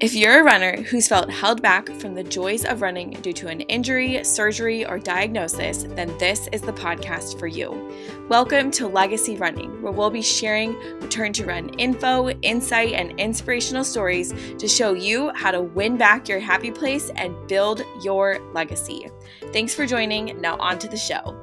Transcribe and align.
If 0.00 0.14
you're 0.14 0.42
a 0.42 0.44
runner 0.44 0.80
who's 0.82 1.08
felt 1.08 1.28
held 1.28 1.60
back 1.60 1.88
from 1.88 2.14
the 2.14 2.22
joys 2.22 2.64
of 2.64 2.82
running 2.82 3.10
due 3.20 3.32
to 3.32 3.48
an 3.48 3.62
injury, 3.62 4.22
surgery, 4.22 4.86
or 4.86 4.96
diagnosis, 4.96 5.86
then 5.88 6.16
this 6.18 6.48
is 6.52 6.60
the 6.60 6.72
podcast 6.72 7.36
for 7.36 7.48
you. 7.48 7.92
Welcome 8.28 8.70
to 8.72 8.86
Legacy 8.86 9.34
Running, 9.34 9.82
where 9.82 9.90
we'll 9.90 10.08
be 10.08 10.22
sharing 10.22 10.78
return 11.00 11.32
to 11.32 11.46
run 11.46 11.70
info, 11.70 12.28
insight, 12.42 12.92
and 12.92 13.18
inspirational 13.18 13.82
stories 13.82 14.32
to 14.58 14.68
show 14.68 14.92
you 14.92 15.32
how 15.34 15.50
to 15.50 15.62
win 15.62 15.96
back 15.96 16.28
your 16.28 16.38
happy 16.38 16.70
place 16.70 17.10
and 17.16 17.34
build 17.48 17.82
your 18.00 18.38
legacy. 18.52 19.08
Thanks 19.52 19.74
for 19.74 19.84
joining. 19.84 20.40
Now, 20.40 20.58
on 20.58 20.78
to 20.78 20.86
the 20.86 20.96
show. 20.96 21.36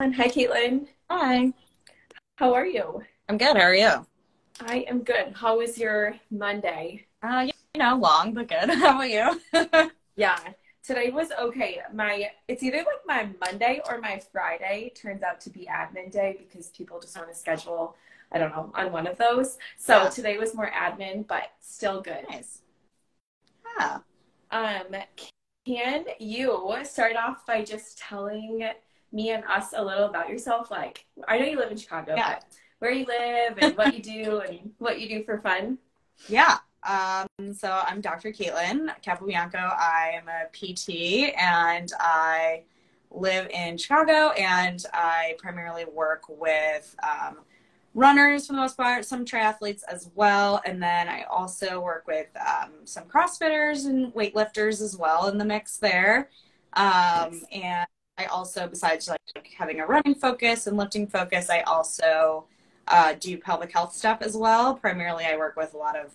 Hi, 0.00 0.28
Caitlin. 0.28 0.86
Hi. 1.10 1.52
How 2.36 2.54
are 2.54 2.64
you? 2.64 3.02
I'm 3.28 3.36
good. 3.36 3.54
How 3.54 3.62
are 3.64 3.74
you? 3.74 4.06
I 4.60 4.84
am 4.88 5.02
good. 5.02 5.32
How 5.34 5.58
was 5.58 5.78
your 5.78 6.14
Monday? 6.30 7.06
Uh, 7.22 7.48
you 7.74 7.80
know, 7.80 7.96
long 7.96 8.34
but 8.34 8.48
good. 8.48 8.70
How 8.70 9.02
about 9.02 9.10
you? 9.10 9.90
yeah, 10.16 10.38
today 10.82 11.10
was 11.10 11.30
okay. 11.38 11.80
My 11.92 12.30
it's 12.46 12.62
either 12.62 12.78
like 12.78 13.06
my 13.06 13.28
Monday 13.40 13.80
or 13.88 13.98
my 13.98 14.20
Friday 14.32 14.92
turns 14.94 15.22
out 15.22 15.40
to 15.42 15.50
be 15.50 15.68
admin 15.70 16.10
day 16.10 16.36
because 16.38 16.68
people 16.68 17.00
just 17.00 17.16
want 17.16 17.30
to 17.30 17.34
schedule. 17.36 17.96
I 18.32 18.38
don't 18.38 18.50
know 18.50 18.70
on 18.74 18.92
one 18.92 19.06
of 19.06 19.18
those. 19.18 19.58
So 19.76 20.04
yeah. 20.04 20.08
today 20.08 20.38
was 20.38 20.54
more 20.54 20.70
admin, 20.70 21.26
but 21.26 21.50
still 21.60 22.00
good. 22.00 22.24
Nice. 22.30 22.60
Yeah. 23.78 23.98
Um, 24.50 25.02
can 25.66 26.04
you 26.20 26.76
start 26.84 27.16
off 27.16 27.44
by 27.46 27.64
just 27.64 27.98
telling 27.98 28.68
me 29.12 29.30
and 29.30 29.44
us 29.44 29.72
a 29.74 29.84
little 29.84 30.04
about 30.04 30.28
yourself? 30.28 30.70
Like, 30.70 31.06
I 31.26 31.38
know 31.38 31.46
you 31.46 31.58
live 31.58 31.70
in 31.70 31.76
Chicago, 31.76 32.14
yeah. 32.16 32.34
but 32.34 32.44
where 32.84 32.92
you 32.92 33.06
live 33.06 33.56
and 33.62 33.76
what 33.78 33.94
you 33.94 34.02
do 34.02 34.40
and 34.40 34.72
what 34.76 35.00
you 35.00 35.08
do 35.08 35.24
for 35.24 35.38
fun? 35.40 35.78
Yeah. 36.28 36.58
Um, 36.82 37.54
so 37.54 37.80
I'm 37.86 38.02
Dr. 38.02 38.30
Caitlin 38.30 38.90
Capobianco. 39.02 39.74
I'm 39.80 40.28
a 40.28 40.48
PT 40.52 41.34
and 41.34 41.90
I 41.98 42.64
live 43.10 43.48
in 43.48 43.78
Chicago 43.78 44.32
and 44.32 44.84
I 44.92 45.34
primarily 45.38 45.86
work 45.86 46.24
with 46.28 46.94
um, 47.02 47.38
runners 47.94 48.48
for 48.48 48.52
the 48.52 48.58
most 48.58 48.76
part, 48.76 49.06
some 49.06 49.24
triathletes 49.24 49.80
as 49.88 50.10
well. 50.14 50.60
And 50.66 50.82
then 50.82 51.08
I 51.08 51.22
also 51.22 51.80
work 51.80 52.06
with 52.06 52.26
um, 52.36 52.72
some 52.84 53.04
CrossFitters 53.04 53.86
and 53.86 54.12
weightlifters 54.12 54.82
as 54.82 54.94
well 54.94 55.28
in 55.28 55.38
the 55.38 55.44
mix 55.46 55.78
there. 55.78 56.28
Um, 56.74 57.40
and 57.50 57.86
I 58.18 58.26
also, 58.26 58.68
besides 58.68 59.08
like 59.08 59.48
having 59.56 59.80
a 59.80 59.86
running 59.86 60.16
focus 60.16 60.66
and 60.66 60.76
lifting 60.76 61.06
focus, 61.06 61.48
I 61.48 61.62
also 61.62 62.44
uh, 62.88 63.14
do 63.18 63.38
pelvic 63.38 63.72
health 63.72 63.94
stuff 63.94 64.18
as 64.20 64.36
well. 64.36 64.74
Primarily, 64.74 65.24
I 65.24 65.36
work 65.36 65.56
with 65.56 65.74
a 65.74 65.76
lot 65.76 65.98
of 65.98 66.12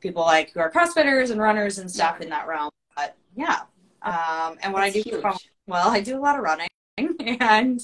people 0.00 0.22
like 0.22 0.52
who 0.52 0.60
are 0.60 0.70
CrossFitters 0.70 1.30
and 1.30 1.40
runners 1.40 1.78
and 1.78 1.90
stuff 1.90 2.16
yeah. 2.18 2.24
in 2.24 2.30
that 2.30 2.48
realm. 2.48 2.70
But 2.96 3.16
yeah, 3.36 3.60
um, 4.02 4.58
and 4.62 4.72
what 4.72 4.80
That's 4.80 4.96
I 4.96 5.02
do, 5.02 5.10
huge. 5.10 5.50
well, 5.66 5.90
I 5.90 6.00
do 6.00 6.16
a 6.16 6.20
lot 6.20 6.36
of 6.36 6.42
running, 6.42 6.68
and 6.98 7.80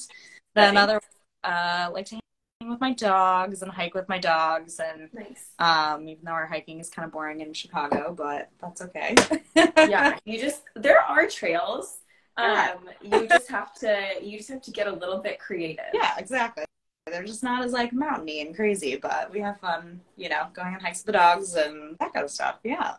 then 0.55 0.77
other 0.77 1.00
uh, 1.45 1.91
like 1.92 2.06
to 2.06 2.19
hang 2.61 2.70
with 2.70 2.81
my 2.81 2.92
dogs 2.92 3.62
and 3.62 3.70
hike 3.70 3.95
with 3.95 4.08
my 4.08 4.19
dogs, 4.19 4.80
and 4.80 5.08
nice. 5.12 5.51
um, 5.58 6.08
even 6.08 6.25
though 6.25 6.33
our 6.33 6.47
hiking 6.47 6.80
is 6.80 6.89
kind 6.89 7.06
of 7.06 7.12
boring 7.12 7.41
in 7.41 7.53
Chicago, 7.53 8.14
but 8.17 8.51
that's 8.61 8.80
okay. 8.83 9.14
yeah, 9.55 10.19
you 10.25 10.41
just 10.41 10.62
there 10.75 11.01
are 11.01 11.27
trails. 11.27 11.98
Um, 12.39 12.91
you 13.01 13.27
just 13.27 13.48
have 13.48 13.73
to 13.77 14.17
you 14.23 14.36
just 14.36 14.51
have 14.51 14.61
to 14.62 14.70
get 14.70 14.86
a 14.86 14.92
little 14.92 15.19
bit 15.19 15.39
creative. 15.39 15.86
Yeah, 15.95 16.12
exactly. 16.19 16.66
They're 17.07 17.25
just 17.25 17.45
not 17.45 17.65
as 17.65 17.73
like 17.73 17.93
mountainy 17.93 18.41
and 18.41 18.55
crazy, 18.55 18.97
but 18.97 19.31
we 19.33 19.39
have 19.41 19.61
fun, 19.61 20.01
you 20.17 20.29
know, 20.29 20.49
going 20.53 20.75
on 20.75 20.81
hikes 20.81 21.01
with 21.01 21.07
the 21.07 21.13
dogs 21.13 21.55
and 21.55 21.97
that 22.01 22.13
kind 22.13 22.25
of 22.25 22.30
stuff. 22.30 22.58
Yeah. 22.64 22.95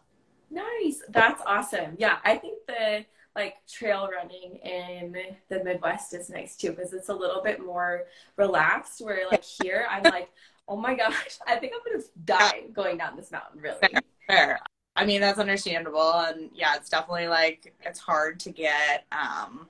Nice. 0.49 1.01
That's 1.09 1.41
awesome. 1.45 1.95
Yeah, 1.97 2.19
I 2.23 2.35
think 2.37 2.59
the 2.67 3.05
like 3.35 3.55
trail 3.67 4.09
running 4.09 4.55
in 4.63 5.15
the 5.49 5.61
Midwest 5.63 6.13
is 6.13 6.29
nice 6.29 6.55
too 6.55 6.69
because 6.69 6.93
it's 6.93 7.09
a 7.09 7.13
little 7.13 7.43
bit 7.43 7.59
more 7.59 8.05
relaxed. 8.37 9.01
Where 9.01 9.27
like 9.29 9.43
here, 9.61 9.85
I'm 9.89 10.03
like, 10.03 10.29
oh 10.69 10.77
my 10.77 10.95
gosh, 10.95 11.37
I 11.45 11.57
think 11.57 11.73
I'm 11.75 11.91
gonna 11.91 12.03
die 12.23 12.63
going 12.73 12.97
down 12.97 13.17
this 13.17 13.31
mountain. 13.31 13.59
Really. 13.61 13.77
Fair. 13.79 14.01
Fair. 14.27 14.59
I 14.95 15.05
mean, 15.05 15.21
that's 15.21 15.37
understandable, 15.37 16.13
and 16.13 16.49
yeah, 16.55 16.75
it's 16.75 16.89
definitely 16.89 17.27
like 17.27 17.73
it's 17.81 17.99
hard 17.99 18.39
to 18.41 18.51
get. 18.51 19.05
um 19.11 19.67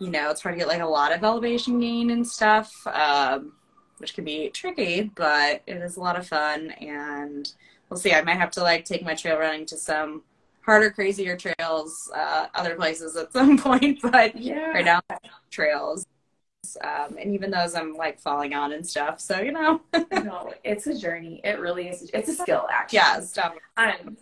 you 0.00 0.10
know, 0.10 0.30
it's 0.30 0.40
hard 0.40 0.54
to 0.54 0.58
get 0.58 0.66
like 0.66 0.80
a 0.80 0.86
lot 0.86 1.12
of 1.12 1.22
elevation 1.22 1.78
gain 1.78 2.10
and 2.10 2.26
stuff, 2.26 2.74
um, 2.86 3.52
which 4.00 4.14
can 4.14 4.24
be 4.24 4.48
tricky, 4.50 5.02
but 5.14 5.62
it 5.66 5.76
is 5.76 5.96
a 5.96 6.00
lot 6.00 6.18
of 6.18 6.26
fun. 6.26 6.70
And 6.72 7.52
we'll 7.88 7.98
see. 7.98 8.12
I 8.12 8.22
might 8.22 8.38
have 8.38 8.50
to 8.52 8.62
like 8.62 8.84
take 8.84 9.04
my 9.04 9.14
trail 9.14 9.38
running 9.38 9.66
to 9.66 9.76
some 9.76 10.22
harder, 10.62 10.90
crazier 10.90 11.36
trails, 11.36 12.10
uh, 12.14 12.46
other 12.54 12.74
places 12.74 13.16
at 13.16 13.32
some 13.34 13.58
point. 13.58 14.00
But 14.02 14.36
yeah. 14.36 14.70
right 14.70 14.84
now, 14.84 15.00
trails. 15.50 16.06
Um, 16.82 17.16
and 17.18 17.34
even 17.34 17.50
those 17.50 17.74
I'm 17.74 17.94
like 17.94 18.20
falling 18.20 18.54
on 18.54 18.72
and 18.72 18.86
stuff. 18.86 19.20
So, 19.20 19.40
you 19.40 19.52
know. 19.52 19.80
no, 20.12 20.54
it's 20.64 20.86
a 20.86 20.96
journey. 20.96 21.40
It 21.44 21.58
really 21.58 21.88
is. 21.88 22.10
It's 22.14 22.28
a 22.28 22.34
skill, 22.34 22.66
actually. 22.70 22.98
Yeah, 22.98 23.20
stuff. 23.20 23.54
Um, 23.76 24.16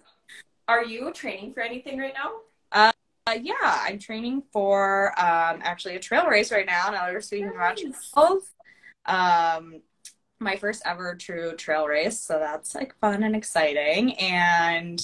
are 0.66 0.84
you 0.84 1.12
training 1.12 1.54
for 1.54 1.60
anything 1.60 1.98
right 1.98 2.14
now? 2.14 2.32
Uh, 2.72 2.92
uh, 3.26 3.38
yeah, 3.42 3.54
I'm 3.62 3.98
training 3.98 4.42
for 4.52 5.08
um, 5.20 5.60
actually 5.62 5.96
a 5.96 5.98
trail 5.98 6.26
race 6.26 6.50
right 6.50 6.66
now. 6.66 6.90
Now 6.90 7.10
we're 7.10 7.20
speaking 7.20 7.52
nice. 7.54 7.80
about 8.14 8.42
um, 9.08 9.80
my 10.40 10.56
first 10.56 10.82
ever 10.84 11.14
true 11.14 11.56
trail 11.56 11.86
race, 11.86 12.20
so 12.20 12.38
that's 12.38 12.74
like 12.74 12.94
fun 13.00 13.22
and 13.22 13.34
exciting. 13.34 14.14
And 14.18 15.00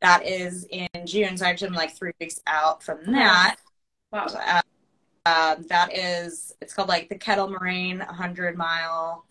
that 0.00 0.26
is 0.26 0.66
in 0.70 0.88
June, 1.06 1.36
so 1.36 1.46
actually 1.46 1.68
I'm 1.68 1.74
like 1.74 1.96
three 1.96 2.12
weeks 2.20 2.40
out 2.46 2.82
from 2.82 3.12
that. 3.12 3.56
Wow. 4.12 4.26
Uh, 4.26 4.62
um, 5.26 5.64
that 5.68 5.96
is, 5.96 6.54
it's 6.60 6.74
called 6.74 6.88
like 6.88 7.08
the 7.08 7.16
Kettle 7.16 7.48
Moraine 7.48 8.00
100 8.00 8.56
mile 8.58 9.24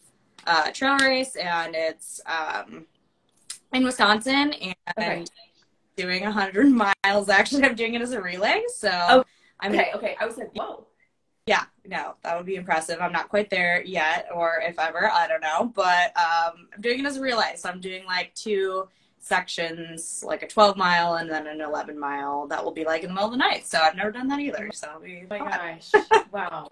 uh, 0.47 0.71
trail 0.71 0.97
race, 0.97 1.35
and 1.35 1.75
it's 1.75 2.19
um, 2.25 2.87
in 3.73 3.83
Wisconsin. 3.83 4.53
And 4.53 4.75
okay 4.97 5.25
doing 5.95 6.23
100 6.23 6.67
miles. 7.05 7.29
Actually, 7.29 7.63
I'm 7.63 7.75
doing 7.75 7.93
it 7.93 8.01
as 8.01 8.11
a 8.11 8.21
relay. 8.21 8.63
So 8.75 8.89
oh, 8.91 9.23
I'm 9.59 9.73
okay. 9.73 9.91
Okay, 9.95 10.15
I 10.19 10.25
was 10.25 10.37
like, 10.37 10.51
whoa. 10.55 10.87
Yeah, 11.45 11.65
no, 11.85 12.15
that 12.23 12.37
would 12.37 12.45
be 12.45 12.55
impressive. 12.55 12.99
I'm 13.01 13.11
not 13.11 13.27
quite 13.27 13.49
there 13.49 13.83
yet, 13.83 14.27
or 14.33 14.61
if 14.61 14.79
ever, 14.79 15.11
I 15.11 15.27
don't 15.27 15.41
know. 15.41 15.71
But 15.75 16.15
um, 16.17 16.67
I'm 16.73 16.81
doing 16.81 16.99
it 16.99 17.05
as 17.05 17.17
a 17.17 17.21
relay. 17.21 17.53
So 17.57 17.69
I'm 17.69 17.81
doing 17.81 18.05
like 18.05 18.33
two 18.33 18.87
sections, 19.19 20.23
like 20.25 20.43
a 20.43 20.47
12 20.47 20.77
mile 20.77 21.15
and 21.15 21.29
then 21.29 21.47
an 21.47 21.61
11 21.61 21.99
mile. 21.99 22.47
That 22.47 22.63
will 22.63 22.71
be 22.71 22.85
like 22.85 23.03
in 23.03 23.09
the 23.09 23.13
middle 23.13 23.27
of 23.27 23.33
the 23.33 23.37
night. 23.37 23.65
So 23.67 23.79
I've 23.79 23.95
never 23.95 24.11
done 24.11 24.27
that 24.29 24.39
either. 24.39 24.69
So 24.73 24.87
it'll 24.89 25.01
be 25.01 25.23
oh 25.23 25.27
my 25.29 25.39
gosh, 25.39 25.91
wow, 26.31 26.67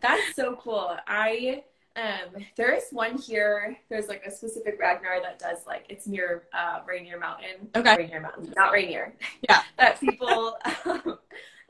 that's 0.00 0.36
so 0.36 0.56
cool. 0.56 0.96
I 1.06 1.62
um, 1.96 2.44
there 2.56 2.74
is 2.74 2.84
one 2.90 3.16
here. 3.16 3.76
There's 3.88 4.08
like 4.08 4.24
a 4.26 4.30
specific 4.30 4.78
Ragnar 4.80 5.20
that 5.22 5.38
does 5.38 5.66
like 5.66 5.86
it's 5.88 6.06
near 6.06 6.44
uh, 6.52 6.80
Rainier 6.86 7.18
Mountain. 7.18 7.68
Okay. 7.76 7.96
Rainier 7.96 8.20
Mountain, 8.20 8.52
not 8.56 8.72
Rainier. 8.72 9.14
Yeah. 9.48 9.62
that 9.78 10.00
people 10.00 10.56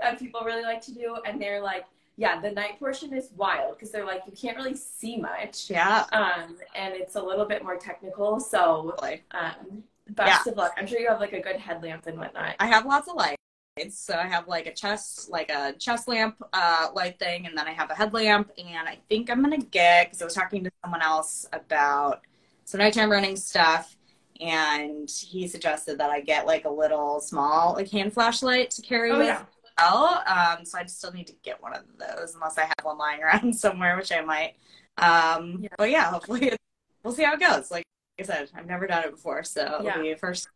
that 0.01 0.19
people 0.19 0.41
really 0.45 0.63
like 0.63 0.81
to 0.83 0.95
do, 0.95 1.19
and 1.27 1.41
they're 1.41 1.61
like, 1.61 1.85
yeah, 2.17 2.41
the 2.41 2.51
night 2.51 2.79
portion 2.79 3.13
is 3.13 3.31
wild 3.37 3.77
because 3.77 3.91
they're 3.91 4.07
like 4.07 4.23
you 4.27 4.33
can't 4.33 4.57
really 4.57 4.77
see 4.77 5.17
much. 5.17 5.69
Yeah. 5.69 6.05
Um, 6.13 6.57
and 6.75 6.95
it's 6.95 7.17
a 7.17 7.23
little 7.23 7.45
bit 7.45 7.63
more 7.65 7.77
technical. 7.77 8.39
So, 8.39 8.95
um, 9.33 9.83
best 10.11 10.47
yeah. 10.47 10.53
of 10.53 10.57
luck. 10.57 10.73
I'm 10.77 10.87
sure 10.87 11.01
you 11.01 11.09
have 11.09 11.21
like 11.21 11.33
a 11.33 11.41
good 11.41 11.57
headlamp 11.57 12.07
and 12.07 12.19
whatnot. 12.19 12.55
I 12.61 12.67
have 12.67 12.87
lots 12.87 13.09
of 13.09 13.17
light. 13.17 13.37
So 13.91 14.15
I 14.15 14.29
have 14.29 14.47
like 14.47 14.67
a 14.67 14.73
chest, 14.73 15.29
like 15.29 15.51
a 15.51 15.73
chest 15.73 16.07
lamp 16.07 16.37
uh, 16.53 16.89
light 16.95 17.19
thing, 17.19 17.47
and 17.47 17.59
then 17.59 17.67
I 17.67 17.73
have 17.73 17.91
a 17.91 17.95
headlamp. 17.95 18.53
And 18.57 18.89
I 18.89 18.99
think 19.09 19.29
I'm 19.29 19.43
gonna 19.43 19.59
get 19.59 20.07
because 20.07 20.23
I 20.23 20.25
was 20.25 20.35
talking 20.35 20.63
to 20.63 20.71
someone 20.85 21.03
else 21.03 21.47
about 21.53 22.21
some 22.65 22.79
nighttime 22.79 23.11
running 23.11 23.35
stuff, 23.35 23.97
and 24.41 25.11
he 25.11 25.49
suggested 25.49 25.99
that 25.99 26.11
I 26.11 26.21
get 26.21 26.47
like 26.47 26.65
a 26.67 26.71
little 26.71 27.21
small 27.21 27.75
like 27.75 27.91
hand 27.91 28.13
flashlight 28.13 28.71
to 28.73 28.83
carry 28.83 29.11
oh, 29.11 29.19
with. 29.19 29.27
Yeah. 29.27 29.45
Well, 29.79 30.23
um, 30.27 30.65
so 30.65 30.79
I 30.79 30.85
still 30.87 31.13
need 31.13 31.27
to 31.27 31.35
get 31.43 31.63
one 31.63 31.75
of 31.75 31.83
those 31.99 32.35
unless 32.35 32.59
I 32.59 32.63
have 32.63 32.85
one 32.85 32.99
lying 32.99 33.23
around 33.23 33.55
somewhere, 33.59 33.97
which 33.97 34.13
I 34.13 34.21
might. 34.21 34.55
Um, 34.99 35.59
yeah. 35.61 35.69
But 35.77 35.91
yeah, 35.91 36.11
hopefully 36.11 36.53
we'll 37.03 37.15
see 37.15 37.25
how 37.25 37.35
it 37.35 37.41
goes. 37.41 37.71
Like 37.71 37.85
I 38.19 38.23
said, 38.23 38.51
I've 38.55 38.67
never 38.67 38.87
done 38.87 39.05
it 39.05 39.11
before, 39.11 39.43
so 39.43 39.81
yeah. 39.83 39.91
it'll 39.91 40.03
be 40.03 40.13
a 40.13 40.17
first 40.17 40.49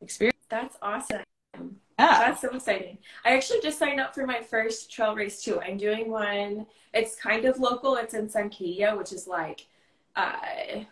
experience. 0.00 0.38
That's 0.48 0.76
awesome. 0.82 1.22
Yeah. 1.56 2.18
That's 2.18 2.40
so 2.40 2.50
exciting. 2.50 2.98
I 3.24 3.36
actually 3.36 3.60
just 3.60 3.78
signed 3.78 4.00
up 4.00 4.14
for 4.14 4.26
my 4.26 4.40
first 4.40 4.90
trail 4.90 5.14
race 5.14 5.42
too. 5.42 5.60
I'm 5.60 5.76
doing 5.76 6.10
one. 6.10 6.66
It's 6.92 7.14
kind 7.16 7.44
of 7.44 7.58
local. 7.60 7.96
It's 7.96 8.14
in 8.14 8.28
Suncadia, 8.28 8.96
which 8.96 9.12
is 9.12 9.28
like, 9.28 9.66
uh, 10.16 10.32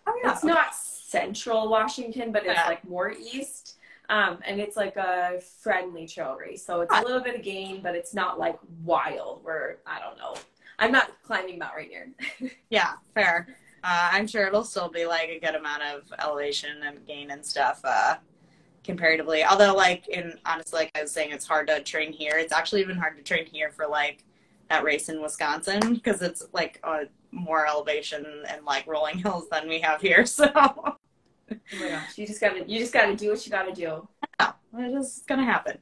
oh, 0.06 0.20
yeah. 0.22 0.32
it's 0.32 0.44
not 0.44 0.74
central 0.74 1.68
Washington, 1.68 2.32
but 2.32 2.44
it's 2.46 2.54
yeah. 2.54 2.66
like 2.66 2.88
more 2.88 3.12
east. 3.12 3.78
Um, 4.08 4.38
and 4.46 4.60
it's 4.60 4.76
like 4.76 4.96
a 4.96 5.40
friendly 5.60 6.06
trail 6.06 6.36
race. 6.38 6.64
So 6.64 6.80
it's 6.82 6.94
a 6.94 7.02
little 7.02 7.20
bit 7.20 7.34
of 7.34 7.42
gain, 7.42 7.80
but 7.82 7.94
it's 7.94 8.14
not 8.14 8.38
like 8.38 8.58
wild 8.84 9.42
where, 9.44 9.78
I 9.86 10.00
don't 10.00 10.18
know. 10.18 10.34
I'm 10.78 10.92
not 10.92 11.10
climbing 11.22 11.58
Mount 11.58 11.74
Rainier. 11.76 12.08
yeah, 12.70 12.94
fair. 13.14 13.46
Uh, 13.84 14.10
I'm 14.12 14.26
sure 14.26 14.46
it'll 14.46 14.64
still 14.64 14.88
be 14.88 15.06
like 15.06 15.28
a 15.28 15.40
good 15.40 15.54
amount 15.54 15.82
of 15.82 16.02
elevation 16.18 16.82
and 16.84 17.06
gain 17.06 17.30
and 17.30 17.44
stuff 17.44 17.80
uh, 17.84 18.16
comparatively. 18.84 19.44
Although, 19.44 19.74
like 19.74 20.08
in 20.08 20.38
honestly, 20.46 20.80
like 20.80 20.90
I 20.94 21.02
was 21.02 21.10
saying, 21.10 21.32
it's 21.32 21.46
hard 21.46 21.66
to 21.68 21.82
train 21.82 22.12
here. 22.12 22.34
It's 22.36 22.52
actually 22.52 22.80
even 22.80 22.96
hard 22.96 23.16
to 23.16 23.22
train 23.22 23.46
here 23.46 23.70
for 23.70 23.86
like 23.86 24.24
that 24.70 24.84
race 24.84 25.08
in 25.08 25.20
Wisconsin 25.20 25.94
because 25.94 26.22
it's 26.22 26.46
like 26.52 26.80
a 26.84 27.02
more 27.32 27.66
elevation 27.66 28.24
and 28.48 28.64
like 28.64 28.86
rolling 28.86 29.18
hills 29.22 29.48
than 29.50 29.68
we 29.68 29.80
have 29.80 30.00
here. 30.00 30.26
So. 30.26 30.96
Oh 31.52 31.80
my 31.80 31.88
gosh, 31.88 32.18
you 32.18 32.26
just 32.26 32.40
gotta 32.40 32.64
you 32.66 32.78
just 32.78 32.92
gotta 32.92 33.16
do 33.16 33.30
what 33.30 33.44
you 33.44 33.50
gotta 33.52 33.72
do. 33.72 34.08
Yeah, 34.40 34.52
it 34.78 34.94
is 34.94 35.24
gonna 35.26 35.44
happen. 35.44 35.78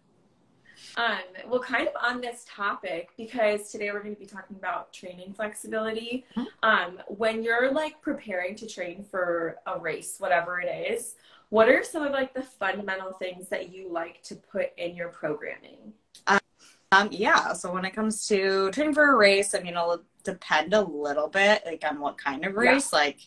Um, 0.96 1.20
well, 1.46 1.60
kind 1.60 1.86
of 1.86 1.94
on 2.02 2.20
this 2.20 2.44
topic, 2.48 3.10
because 3.16 3.70
today 3.70 3.90
we're 3.92 4.02
going 4.02 4.14
to 4.14 4.20
be 4.20 4.26
talking 4.26 4.56
about 4.56 4.92
training 4.92 5.32
flexibility. 5.34 6.24
Mm-hmm. 6.36 6.68
Um, 6.68 6.98
when 7.06 7.42
you're 7.44 7.70
like 7.70 8.00
preparing 8.02 8.56
to 8.56 8.66
train 8.66 9.04
for 9.04 9.58
a 9.66 9.78
race, 9.78 10.16
whatever 10.18 10.60
it 10.60 10.90
is, 10.90 11.14
what 11.50 11.68
are 11.68 11.84
some 11.84 12.02
of 12.02 12.12
like 12.12 12.34
the 12.34 12.42
fundamental 12.42 13.12
things 13.12 13.48
that 13.48 13.72
you 13.72 13.92
like 13.92 14.22
to 14.24 14.34
put 14.34 14.70
in 14.78 14.96
your 14.96 15.08
programming? 15.08 15.92
Um, 16.92 17.08
yeah, 17.12 17.52
so 17.52 17.72
when 17.72 17.84
it 17.84 17.92
comes 17.92 18.26
to 18.26 18.70
training 18.72 18.94
for 18.94 19.12
a 19.12 19.16
race, 19.16 19.54
I 19.54 19.60
mean, 19.60 19.74
it'll 19.74 20.02
depend 20.24 20.74
a 20.74 20.80
little 20.80 21.28
bit 21.28 21.62
like 21.64 21.84
on 21.88 22.00
what 22.00 22.18
kind 22.18 22.44
of 22.44 22.56
race. 22.56 22.90
Yeah. 22.92 22.98
Like, 22.98 23.20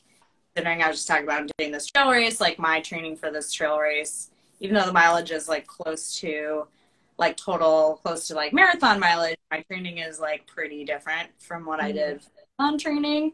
considering 0.55 0.83
I 0.83 0.87
was 0.87 0.97
just 0.97 1.07
talking 1.07 1.23
about 1.23 1.49
doing 1.57 1.71
this 1.71 1.87
trail 1.87 2.09
race, 2.09 2.39
like 2.39 2.59
my 2.59 2.81
training 2.81 3.17
for 3.17 3.31
this 3.31 3.51
trail 3.51 3.79
race, 3.79 4.29
even 4.59 4.75
though 4.75 4.85
the 4.85 4.93
mileage 4.93 5.31
is 5.31 5.47
like 5.47 5.67
close 5.67 6.19
to 6.19 6.67
like 7.17 7.37
total 7.37 7.99
close 8.03 8.27
to 8.27 8.35
like 8.35 8.53
marathon 8.53 8.99
mileage, 8.99 9.37
my 9.51 9.61
training 9.63 9.99
is 9.99 10.19
like 10.19 10.45
pretty 10.47 10.83
different 10.83 11.29
from 11.39 11.65
what 11.65 11.79
mm-hmm. 11.79 11.87
I 11.87 11.91
did 11.91 12.21
on 12.59 12.77
training. 12.77 13.33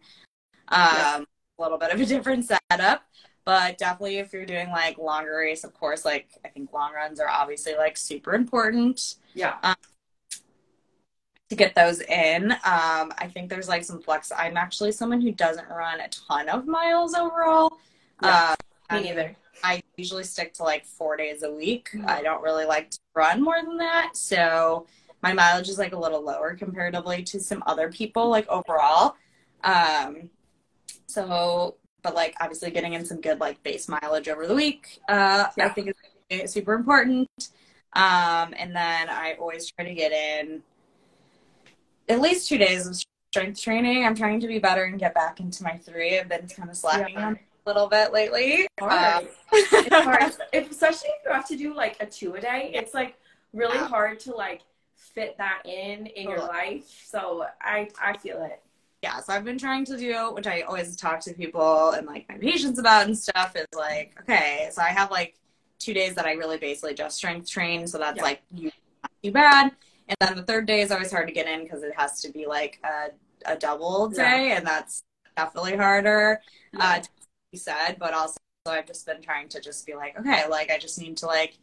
Um, 0.69 0.79
yeah. 0.81 1.19
a 1.57 1.61
little 1.61 1.77
bit 1.77 1.91
of 1.91 1.99
a 1.99 2.05
different 2.05 2.45
setup, 2.45 3.03
but 3.43 3.77
definitely 3.77 4.17
if 4.17 4.31
you're 4.31 4.45
doing 4.45 4.69
like 4.69 4.97
longer 4.97 5.37
race, 5.37 5.63
of 5.63 5.73
course, 5.73 6.05
like 6.05 6.29
I 6.45 6.49
think 6.49 6.71
long 6.71 6.93
runs 6.93 7.19
are 7.19 7.29
obviously 7.29 7.75
like 7.75 7.97
super 7.97 8.33
important. 8.33 9.15
Yeah. 9.33 9.55
Um, 9.63 9.75
to 11.49 11.55
get 11.55 11.75
those 11.75 12.01
in. 12.01 12.51
Um, 12.51 13.11
I 13.17 13.29
think 13.33 13.49
there's 13.49 13.67
like 13.67 13.83
some 13.83 14.01
flex. 14.01 14.31
I'm 14.35 14.57
actually 14.57 14.91
someone 14.91 15.21
who 15.21 15.31
doesn't 15.31 15.67
run 15.69 15.99
a 15.99 16.07
ton 16.09 16.47
of 16.49 16.67
miles 16.67 17.15
overall. 17.15 17.79
Yeah, 18.21 18.55
uh, 18.89 18.95
me 18.95 19.03
neither. 19.03 19.35
I 19.63 19.81
usually 19.97 20.23
stick 20.23 20.53
to 20.55 20.63
like 20.63 20.85
four 20.85 21.17
days 21.17 21.43
a 21.43 21.51
week. 21.51 21.89
Mm-hmm. 21.93 22.07
I 22.07 22.21
don't 22.21 22.41
really 22.41 22.65
like 22.65 22.91
to 22.91 22.99
run 23.15 23.41
more 23.41 23.61
than 23.63 23.77
that. 23.77 24.15
So 24.15 24.85
my 25.21 25.33
mileage 25.33 25.69
is 25.69 25.77
like 25.77 25.93
a 25.93 25.99
little 25.99 26.23
lower 26.23 26.55
comparatively 26.55 27.23
to 27.23 27.39
some 27.39 27.63
other 27.65 27.91
people, 27.91 28.29
like 28.29 28.47
overall. 28.47 29.15
Um, 29.63 30.29
so, 31.07 31.75
but 32.03 32.15
like 32.15 32.35
obviously 32.39 32.71
getting 32.71 32.93
in 32.93 33.05
some 33.05 33.19
good 33.19 33.39
like 33.39 33.61
base 33.63 33.89
mileage 33.89 34.29
over 34.29 34.47
the 34.47 34.55
week, 34.55 34.99
uh, 35.09 35.47
yeah. 35.57 35.65
I 35.65 35.69
think 35.69 35.93
is 36.29 36.51
super 36.51 36.73
important. 36.73 37.27
Um, 37.93 38.53
and 38.55 38.75
then 38.75 39.09
I 39.09 39.35
always 39.39 39.69
try 39.71 39.83
to 39.83 39.93
get 39.95 40.11
in 40.11 40.61
at 42.09 42.19
least 42.19 42.49
two 42.49 42.57
days 42.57 42.87
of 42.87 43.01
strength 43.31 43.61
training. 43.61 44.05
I'm 44.05 44.15
trying 44.15 44.39
to 44.41 44.47
be 44.47 44.59
better 44.59 44.83
and 44.83 44.99
get 44.99 45.13
back 45.13 45.39
into 45.39 45.63
my 45.63 45.77
three. 45.77 46.19
I've 46.19 46.27
been 46.27 46.47
kind 46.47 46.69
of 46.69 46.75
slacking 46.75 47.15
yeah. 47.15 47.33
a 47.33 47.37
little 47.65 47.87
bit 47.87 48.11
lately. 48.11 48.67
Um, 48.81 49.27
it's 49.53 49.93
hard, 49.93 50.33
if, 50.53 50.71
especially 50.71 51.09
if 51.09 51.25
you 51.25 51.31
have 51.31 51.47
to 51.47 51.55
do 51.55 51.73
like 51.73 51.97
a 51.99 52.05
two 52.05 52.33
a 52.35 52.41
day. 52.41 52.71
It's 52.73 52.93
like 52.93 53.15
really 53.53 53.77
yeah. 53.77 53.87
hard 53.87 54.19
to 54.21 54.33
like 54.33 54.61
fit 54.95 55.37
that 55.37 55.61
in 55.65 56.07
in 56.07 56.29
your 56.29 56.39
life. 56.39 57.03
So 57.05 57.45
I 57.61 57.89
I 58.01 58.17
feel 58.17 58.43
it. 58.43 58.61
Yeah, 59.01 59.21
so 59.21 59.31
I've 59.31 59.45
been 59.45 59.57
trying 59.57 59.85
to 59.85 59.97
do, 59.97 60.33
which 60.33 60.45
I 60.45 60.61
always 60.61 60.97
talk 60.97 61.21
to 61.21 61.33
people 61.33 61.91
and 61.91 62.05
like 62.05 62.27
my 62.27 62.37
patients 62.37 62.79
about 62.79 63.05
and 63.05 63.17
stuff, 63.17 63.55
is 63.55 63.65
like, 63.73 64.17
okay, 64.21 64.69
so 64.73 64.81
I 64.81 64.89
have 64.89 65.09
like 65.09 65.35
two 65.77 65.93
days 65.93 66.15
that 66.15 66.25
I 66.25 66.33
really 66.33 66.57
basically 66.57 66.95
just 66.95 67.15
strength 67.15 67.49
train, 67.49 67.87
so 67.87 67.97
that's 67.97 68.17
yeah. 68.17 68.23
like 68.23 68.41
not 68.51 69.11
too 69.23 69.31
bad. 69.31 69.71
And 70.09 70.17
then 70.19 70.35
the 70.35 70.43
third 70.43 70.65
day 70.65 70.81
is 70.81 70.91
always 70.91 71.11
hard 71.11 71.27
to 71.27 71.33
get 71.33 71.47
in 71.47 71.63
because 71.63 71.83
it 71.83 71.93
has 71.95 72.19
to 72.21 72.31
be 72.31 72.47
like 72.47 72.79
a, 72.83 73.51
a 73.51 73.55
double 73.55 74.09
day, 74.09 74.49
yeah. 74.49 74.57
and 74.57 74.65
that's 74.65 75.03
definitely 75.37 75.77
harder. 75.77 76.41
Yeah. 76.73 76.83
Uh, 76.83 76.99
to 76.99 77.09
be 77.51 77.57
said, 77.57 77.97
but 77.99 78.13
also 78.13 78.37
I've 78.65 78.87
just 78.87 79.05
been 79.05 79.21
trying 79.21 79.49
to 79.49 79.61
just 79.61 79.85
be 79.85 79.95
like, 79.95 80.19
okay, 80.19 80.47
like 80.49 80.71
I 80.71 80.77
just 80.77 80.99
need 80.99 81.17
to 81.17 81.27
like, 81.27 81.57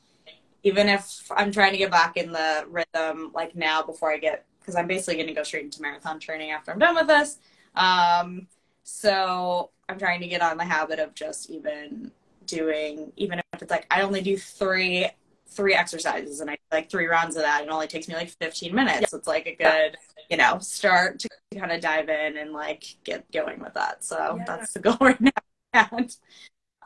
even 0.63 0.89
if 0.89 1.31
I'm 1.31 1.53
trying 1.53 1.73
to 1.73 1.79
get 1.79 1.91
back 1.91 2.17
in 2.17 2.33
the 2.33 2.67
rhythm, 2.69 3.33
like 3.35 3.55
now 3.55 3.83
before 3.83 4.13
I 4.13 4.19
get, 4.19 4.45
because 4.61 4.77
I'm 4.77 4.87
basically 4.87 5.17
going 5.17 5.29
to 5.29 5.35
go 5.35 5.43
straight 5.43 5.65
into 5.65 5.83
marathon 5.83 6.19
training 6.19 6.53
after 6.53 6.71
I'm 6.71 6.79
done 6.79 6.95
with 6.95 7.07
this. 7.07 7.39
Um, 7.75 8.47
so 8.83 9.71
I'm 9.89 9.99
trying 9.99 10.21
to 10.21 10.29
get 10.29 10.43
on 10.43 10.57
the 10.57 10.65
habit 10.65 10.99
of 10.99 11.15
just 11.15 11.51
even 11.51 12.13
doing, 12.47 13.13
even 13.17 13.41
if 13.53 13.63
it's 13.63 13.71
like 13.71 13.87
I 13.91 14.03
only 14.03 14.23
do 14.23 14.37
three 14.39 15.09
three 15.49 15.75
exercises 15.75 16.41
and 16.41 16.51
I 16.51 16.59
like 16.73 16.91
three 16.91 17.07
rounds 17.07 17.37
of 17.37 17.43
that. 17.43 17.63
And 17.63 17.71
it 17.71 17.73
only 17.73 17.87
takes 17.87 18.09
me 18.09 18.15
like 18.15 18.29
15 18.29 18.75
minutes. 18.75 19.01
Yeah. 19.01 19.07
So 19.07 19.19
it's 19.19 19.29
like 19.29 19.47
a 19.47 19.55
good, 19.55 19.97
you 20.31 20.37
know, 20.37 20.59
start 20.59 21.21
to 21.21 21.29
kind 21.57 21.73
of 21.73 21.81
dive 21.81 22.09
in 22.09 22.37
and 22.37 22.53
like 22.53 22.85
get 23.05 23.31
going 23.33 23.61
with 23.61 23.75
that. 23.75 24.05
So 24.05 24.37
yeah. 24.39 24.45
that's 24.47 24.73
the 24.73 24.81
goal 24.81 24.99
right 25.01 25.21
now. 25.21 25.89
And, 25.93 26.17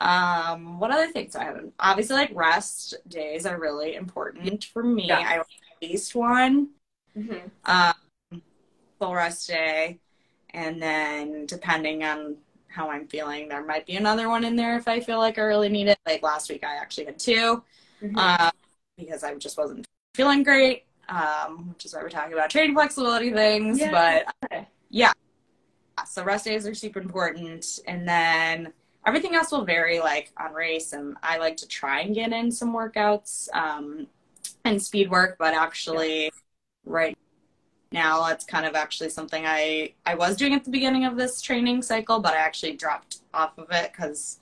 um, 0.00 0.78
what 0.78 0.90
other 0.90 1.08
things 1.12 1.36
I 1.36 1.44
haven't? 1.44 1.74
Obviously, 1.78 2.16
like 2.16 2.30
rest 2.34 2.94
days 3.06 3.44
are 3.44 3.60
really 3.60 3.94
important 3.94 4.64
for 4.64 4.82
me. 4.82 5.08
Yeah. 5.08 5.18
I 5.18 5.34
at 5.38 5.46
least 5.82 6.14
one. 6.14 6.70
Mm-hmm. 7.16 7.48
Um, 7.64 8.42
full 8.98 9.14
rest 9.14 9.48
day, 9.48 9.98
and 10.50 10.80
then 10.80 11.44
depending 11.46 12.04
on 12.04 12.36
how 12.68 12.88
I'm 12.88 13.08
feeling, 13.08 13.48
there 13.48 13.64
might 13.64 13.86
be 13.86 13.96
another 13.96 14.28
one 14.28 14.44
in 14.44 14.56
there 14.56 14.76
if 14.76 14.86
I 14.86 15.00
feel 15.00 15.18
like 15.18 15.38
I 15.38 15.42
really 15.42 15.68
need 15.68 15.88
it. 15.88 15.98
Like 16.06 16.22
last 16.22 16.48
week, 16.48 16.64
I 16.64 16.76
actually 16.76 17.06
had 17.06 17.18
2 17.18 17.62
mm-hmm. 18.02 18.16
um, 18.16 18.50
because 18.96 19.24
I 19.24 19.34
just 19.34 19.56
wasn't 19.56 19.86
feeling 20.14 20.42
great. 20.42 20.84
Um, 21.08 21.70
which 21.70 21.86
is 21.86 21.92
why 21.92 22.02
we're 22.02 22.08
talking 22.08 22.34
about 22.34 22.50
training 22.50 22.74
flexibility 22.74 23.32
things. 23.32 23.80
Yeah. 23.80 24.24
But 24.50 24.68
yeah, 24.90 25.12
so 26.06 26.22
rest 26.22 26.44
days 26.44 26.68
are 26.68 26.74
super 26.74 27.00
important, 27.00 27.80
and 27.88 28.08
then 28.08 28.72
everything 29.06 29.34
else 29.34 29.52
will 29.52 29.64
vary 29.64 30.00
like 30.00 30.30
on 30.38 30.52
race 30.52 30.92
and 30.92 31.16
i 31.22 31.38
like 31.38 31.56
to 31.56 31.66
try 31.66 32.00
and 32.00 32.14
get 32.14 32.32
in 32.32 32.50
some 32.50 32.74
workouts 32.74 33.48
um, 33.54 34.06
and 34.64 34.82
speed 34.82 35.10
work 35.10 35.36
but 35.38 35.54
actually 35.54 36.24
yeah. 36.24 36.30
right 36.84 37.18
now 37.92 38.26
that's 38.26 38.44
kind 38.44 38.66
of 38.66 38.74
actually 38.74 39.08
something 39.08 39.44
i 39.46 39.92
i 40.06 40.14
was 40.14 40.36
doing 40.36 40.54
at 40.54 40.64
the 40.64 40.70
beginning 40.70 41.04
of 41.04 41.16
this 41.16 41.40
training 41.40 41.82
cycle 41.82 42.20
but 42.20 42.34
i 42.34 42.38
actually 42.38 42.72
dropped 42.72 43.18
off 43.34 43.56
of 43.58 43.66
it 43.70 43.90
because 43.92 44.40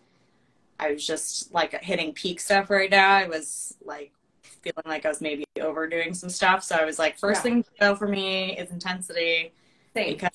i 0.79 0.93
was 0.93 1.07
just 1.07 1.53
like 1.53 1.73
hitting 1.83 2.13
peak 2.13 2.41
stuff 2.41 2.71
right 2.71 2.91
now 2.91 3.11
i 3.11 3.27
was 3.27 3.77
like 3.85 4.13
feeling 4.43 4.85
like 4.87 5.05
i 5.07 5.09
was 5.09 5.21
maybe 5.21 5.45
overdoing 5.61 6.15
some 6.15 6.29
stuff 6.29 6.63
so 6.63 6.77
i 6.77 6.85
was 6.85 6.99
like 6.99 7.17
first 7.19 7.39
yeah. 7.39 7.43
thing 7.43 7.63
to 7.63 7.71
go 7.81 7.95
for 7.95 8.09
me 8.09 8.57
is 8.59 8.71
intensity 8.71 9.53
Same. 9.95 10.15
because 10.15 10.31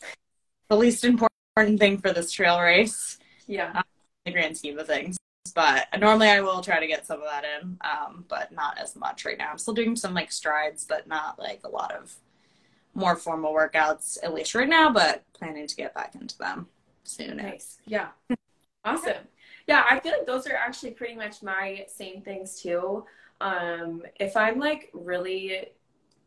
the 0.70 0.78
least 0.78 1.04
important 1.04 1.80
thing 1.80 1.98
for 1.98 2.12
this 2.12 2.32
trail 2.32 2.60
race 2.60 3.18
yeah 3.48 3.72
um, 3.76 3.84
the 4.26 4.32
grand 4.32 4.58
scheme 4.58 4.80
of 4.80 4.88
things. 4.88 5.18
But 5.56 5.88
normally 6.00 6.30
I 6.30 6.42
will 6.42 6.62
try 6.62 6.80
to 6.80 6.88
get 6.88 7.06
some 7.06 7.22
of 7.22 7.28
that 7.28 7.44
in, 7.44 7.78
um, 7.82 8.26
but 8.28 8.52
not 8.52 8.78
as 8.78 8.96
much 8.96 9.26
right 9.26 9.38
now. 9.38 9.50
I'm 9.52 9.58
still 9.58 9.74
doing 9.74 9.96
some 9.96 10.14
like 10.14 10.32
strides, 10.32 10.86
but 10.86 11.06
not 11.06 11.38
like 11.38 11.62
a 11.64 11.70
lot 11.70 11.92
of 11.92 12.16
more 12.96 13.16
formal 13.16 13.54
workouts, 13.54 14.18
at 14.24 14.34
least 14.34 14.56
right 14.56 14.70
now, 14.70 14.92
but 14.92 15.24
planning 15.34 15.68
to 15.68 15.76
get 15.76 15.94
back 15.94 16.16
into 16.16 16.38
them 16.38 16.68
soon. 17.04 17.38
Nice. 17.38 17.78
Yeah. 17.86 18.10
awesome. 18.86 19.28
Yeah, 19.68 19.84
I 19.90 20.00
feel 20.00 20.12
like 20.12 20.26
those 20.26 20.48
are 20.48 20.56
actually 20.56 20.92
pretty 20.92 21.16
much 21.16 21.42
my 21.42 21.86
same 21.88 22.22
things 22.22 22.62
too. 22.62 23.06
Um, 23.42 24.04
if 24.20 24.36
I'm 24.36 24.60
like 24.60 24.90
really 24.94 25.70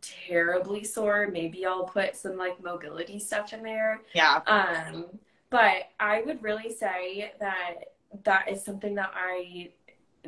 terribly 0.00 0.84
sore, 0.84 1.28
maybe 1.30 1.66
I'll 1.66 1.84
put 1.84 2.16
some 2.16 2.36
like 2.36 2.62
mobility 2.62 3.18
stuff 3.18 3.52
in 3.52 3.62
there. 3.62 4.00
Yeah. 4.14 4.40
Um, 4.46 5.06
but 5.50 5.90
I 6.00 6.22
would 6.22 6.42
really 6.42 6.72
say 6.72 7.32
that 7.40 7.74
that 8.24 8.50
is 8.50 8.64
something 8.64 8.94
that 8.94 9.12
I 9.14 9.70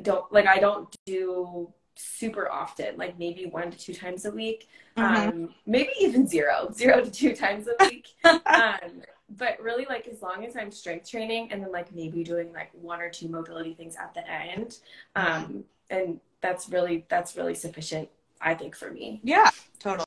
don't 0.02 0.30
like. 0.32 0.46
I 0.46 0.58
don't 0.58 0.94
do 1.06 1.72
super 1.94 2.50
often, 2.50 2.96
like 2.96 3.18
maybe 3.18 3.46
one 3.46 3.70
to 3.70 3.78
two 3.78 3.94
times 3.94 4.24
a 4.24 4.30
week, 4.30 4.68
mm-hmm. 4.96 5.28
um, 5.28 5.54
maybe 5.66 5.90
even 5.98 6.26
zero, 6.26 6.70
zero 6.72 7.02
to 7.02 7.10
two 7.10 7.34
times 7.34 7.66
a 7.66 7.84
week. 7.84 8.08
um, 8.24 9.02
but 9.36 9.60
really, 9.60 9.86
like 9.88 10.08
as 10.08 10.22
long 10.22 10.44
as 10.44 10.56
I'm 10.56 10.70
strength 10.70 11.10
training 11.10 11.52
and 11.52 11.62
then 11.62 11.72
like 11.72 11.94
maybe 11.94 12.24
doing 12.24 12.52
like 12.52 12.70
one 12.72 13.00
or 13.00 13.10
two 13.10 13.28
mobility 13.28 13.74
things 13.74 13.96
at 13.96 14.14
the 14.14 14.28
end, 14.28 14.78
um, 15.16 15.64
and 15.90 16.20
that's 16.40 16.68
really 16.68 17.04
that's 17.08 17.36
really 17.36 17.54
sufficient, 17.54 18.08
I 18.40 18.54
think, 18.54 18.74
for 18.74 18.90
me. 18.90 19.20
Yeah, 19.22 19.50
totally. 19.78 20.06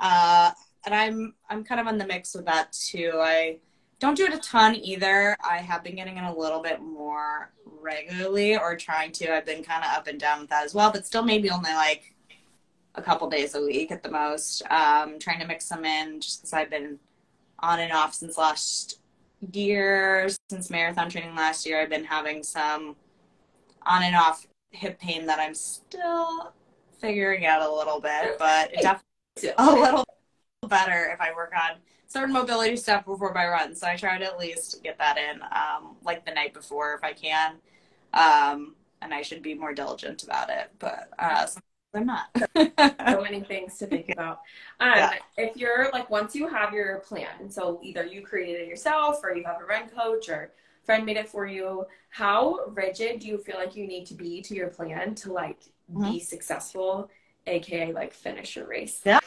Uh, 0.00 0.52
and 0.84 0.94
I'm 0.94 1.34
I'm 1.48 1.64
kind 1.64 1.80
of 1.80 1.86
in 1.86 1.98
the 1.98 2.06
mix 2.06 2.34
with 2.34 2.46
that 2.46 2.72
too. 2.72 3.12
I 3.16 3.58
don't 3.98 4.16
do 4.16 4.24
it 4.24 4.34
a 4.34 4.38
ton 4.38 4.74
either. 4.76 5.36
I 5.48 5.58
have 5.58 5.84
been 5.84 5.96
getting 5.96 6.16
in 6.16 6.24
a 6.24 6.36
little 6.36 6.60
bit 6.60 6.80
more 6.80 7.52
regularly 7.80 8.56
or 8.56 8.76
trying 8.76 9.12
to. 9.12 9.32
I've 9.34 9.46
been 9.46 9.62
kind 9.62 9.84
of 9.84 9.90
up 9.90 10.06
and 10.06 10.18
down 10.18 10.40
with 10.40 10.50
that 10.50 10.64
as 10.64 10.74
well, 10.74 10.90
but 10.92 11.06
still 11.06 11.22
maybe 11.22 11.50
only 11.50 11.72
like 11.72 12.14
a 12.94 13.02
couple 13.02 13.30
days 13.30 13.54
a 13.54 13.62
week 13.62 13.90
at 13.90 14.02
the 14.02 14.10
most. 14.10 14.62
Um, 14.70 15.18
trying 15.18 15.40
to 15.40 15.46
mix 15.46 15.68
them 15.68 15.84
in 15.84 16.20
just 16.20 16.42
because 16.42 16.52
I've 16.52 16.70
been 16.70 16.98
on 17.62 17.80
and 17.80 17.92
off 17.92 18.14
since 18.14 18.36
last 18.36 18.98
year 19.52 20.28
since 20.50 20.70
marathon 20.70 21.08
training 21.08 21.34
last 21.34 21.66
year, 21.66 21.80
I've 21.80 21.90
been 21.90 22.04
having 22.04 22.42
some 22.42 22.96
on 23.84 24.02
and 24.02 24.14
off 24.14 24.46
hip 24.70 24.98
pain 24.98 25.26
that 25.26 25.38
I'm 25.38 25.54
still 25.54 26.52
figuring 27.00 27.46
out 27.46 27.62
a 27.62 27.72
little 27.72 28.00
bit, 28.00 28.38
but 28.38 28.72
it 28.72 28.82
definitely 28.82 29.54
a 29.58 29.72
little 29.72 30.04
better 30.68 31.10
if 31.12 31.20
I 31.20 31.32
work 31.34 31.52
on 31.54 31.78
certain 32.06 32.32
mobility 32.32 32.76
stuff 32.76 33.04
before 33.04 33.32
my 33.32 33.46
run. 33.46 33.74
So 33.74 33.86
I 33.86 33.96
try 33.96 34.18
to 34.18 34.24
at 34.24 34.38
least 34.38 34.82
get 34.82 34.98
that 34.98 35.16
in, 35.18 35.40
um, 35.42 35.96
like 36.04 36.24
the 36.24 36.32
night 36.32 36.54
before 36.54 36.94
if 36.94 37.02
I 37.02 37.12
can. 37.12 37.56
Um, 38.14 38.74
and 39.00 39.12
I 39.12 39.22
should 39.22 39.42
be 39.42 39.54
more 39.54 39.74
diligent 39.74 40.22
about 40.22 40.48
it, 40.48 40.70
but 40.78 41.08
uh, 41.18 41.46
I'm 41.94 42.06
not. 42.06 42.28
so 42.56 43.20
many 43.20 43.40
things 43.40 43.76
to 43.78 43.86
think 43.86 44.08
about. 44.10 44.40
Um, 44.80 44.92
yeah. 44.96 45.14
If 45.36 45.56
you're 45.56 45.90
like, 45.92 46.08
once 46.10 46.34
you 46.34 46.48
have 46.48 46.72
your 46.72 46.98
plan, 47.00 47.50
so 47.50 47.80
either 47.82 48.06
you 48.06 48.22
created 48.22 48.62
it 48.62 48.68
yourself 48.68 49.20
or 49.22 49.34
you 49.34 49.44
have 49.44 49.60
a 49.60 49.64
run 49.64 49.88
coach 49.88 50.28
or 50.28 50.52
friend 50.84 51.04
made 51.04 51.16
it 51.16 51.28
for 51.28 51.46
you, 51.46 51.84
how 52.08 52.60
rigid 52.68 53.20
do 53.20 53.28
you 53.28 53.38
feel 53.38 53.56
like 53.56 53.76
you 53.76 53.86
need 53.86 54.06
to 54.06 54.14
be 54.14 54.40
to 54.42 54.54
your 54.54 54.68
plan 54.68 55.14
to 55.16 55.32
like 55.32 55.60
mm-hmm. 55.90 56.12
be 56.12 56.20
successful, 56.20 57.10
aka 57.46 57.92
like 57.92 58.12
finish 58.12 58.56
your 58.56 58.66
race? 58.66 59.00
Yeah. 59.04 59.20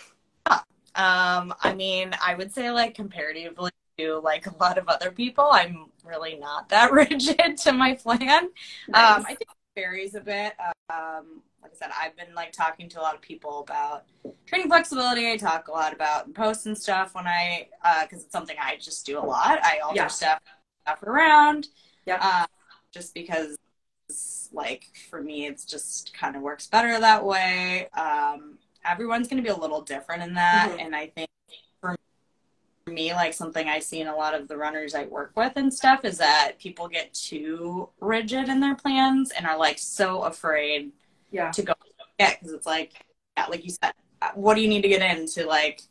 Um, 0.98 1.54
I 1.62 1.74
mean, 1.76 2.16
I 2.26 2.36
would 2.36 2.54
say 2.54 2.72
like 2.72 2.96
comparatively 2.96 3.72
to 3.98 4.20
like 4.20 4.48
a 4.48 4.56
lot 4.60 4.78
of 4.78 4.88
other 4.88 5.12
people, 5.12 5.50
I'm 5.52 5.88
really 6.04 6.36
not 6.36 6.70
that 6.70 6.92
rigid 6.94 7.58
to 7.58 7.74
my 7.74 7.96
plan. 7.96 8.50
Nice. 8.88 9.18
Um, 9.18 9.26
I 9.28 9.36
think 9.36 9.50
varies 9.76 10.16
a 10.16 10.22
bit. 10.22 10.54
Um, 10.90 11.42
like 11.62 11.72
I 11.72 11.76
said, 11.76 11.90
I've 12.00 12.16
been 12.16 12.34
like 12.36 12.52
talking 12.52 12.90
to 12.90 13.00
a 13.00 13.04
lot 13.04 13.16
of 13.16 13.22
people 13.22 13.60
about 13.60 14.06
training 14.46 14.68
flexibility. 14.68 15.32
I 15.32 15.38
talk 15.38 15.68
a 15.68 15.72
lot 15.72 15.94
about 15.94 16.34
posts 16.34 16.66
and 16.66 16.78
stuff 16.78 17.16
when 17.16 17.28
I, 17.28 17.68
uh, 17.84 18.06
cause 18.08 18.24
it's 18.24 18.32
something 18.32 18.56
I 18.62 18.78
just 18.78 19.06
do 19.06 19.20
a 19.20 19.26
lot. 19.26 19.60
I 19.64 19.80
alter 19.80 19.96
yeah. 19.96 20.08
stuff, 20.08 20.40
stuff 20.84 21.04
around. 21.04 21.68
Yeah. 22.06 22.20
Uh, 22.22 22.46
just 22.92 23.14
because 23.14 23.58
like 24.54 24.86
for 25.10 25.22
me, 25.22 25.48
it's 25.48 25.66
just 25.66 26.14
kind 26.14 26.36
of 26.36 26.42
works 26.42 26.68
better 26.68 27.00
that 27.00 27.24
way. 27.26 27.90
Um, 27.90 28.58
everyone's 28.86 29.28
going 29.28 29.44
to 29.44 29.44
be 29.44 29.54
a 29.54 29.60
little 29.60 29.82
different 29.82 30.24
in 30.24 30.34
that. 30.36 30.70
Mm-hmm. 30.70 30.80
And 30.80 30.96
I 30.96 31.08
think 31.08 31.28
me, 32.88 33.14
like 33.14 33.34
something 33.34 33.68
I 33.68 33.80
see 33.80 34.02
in 34.02 34.08
a 34.08 34.16
lot 34.16 34.36
of 34.36 34.48
the 34.48 34.58
runners 34.58 34.94
I 34.94 35.06
work 35.06 35.32
with 35.36 35.54
and 35.56 35.74
stuff 35.74 36.06
is 36.06 36.20
that 36.20 36.54
people 36.60 36.88
get 36.88 37.14
too 37.14 37.90
rigid 38.00 38.48
in 38.48 38.60
their 38.60 38.76
plans 38.76 39.32
and 39.32 39.48
are 39.48 39.58
like 39.58 39.80
so 39.80 40.22
afraid 40.24 40.92
yeah. 41.32 41.50
to 41.52 41.64
go 41.64 41.74
get 42.20 42.40
because 42.40 42.54
it's 42.54 42.68
like, 42.68 42.94
yeah, 43.36 43.48
like 43.48 43.64
you 43.64 43.72
said, 43.72 43.92
uh, 44.22 44.30
what 44.36 44.54
do 44.54 44.62
you 44.62 44.68
need 44.68 44.84
to 44.84 44.88
get 44.88 45.02
in 45.02 45.26
to 45.30 45.48
like 45.48 45.82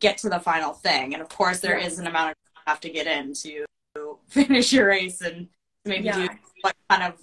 get 0.00 0.18
to 0.18 0.28
the 0.28 0.40
final 0.40 0.72
thing? 0.72 1.14
And 1.14 1.22
of 1.22 1.28
course, 1.28 1.60
there 1.60 1.78
yeah. 1.78 1.86
is 1.86 2.00
an 2.00 2.08
amount 2.08 2.30
of 2.30 2.36
have 2.66 2.80
to 2.80 2.90
get 2.90 3.06
in 3.06 3.32
to 3.32 3.64
finish 4.28 4.72
your 4.72 4.88
race 4.88 5.20
and 5.20 5.48
maybe 5.84 6.06
yeah. 6.06 6.26
do 6.26 6.28
what 6.62 6.74
kind 6.90 7.04
of 7.04 7.14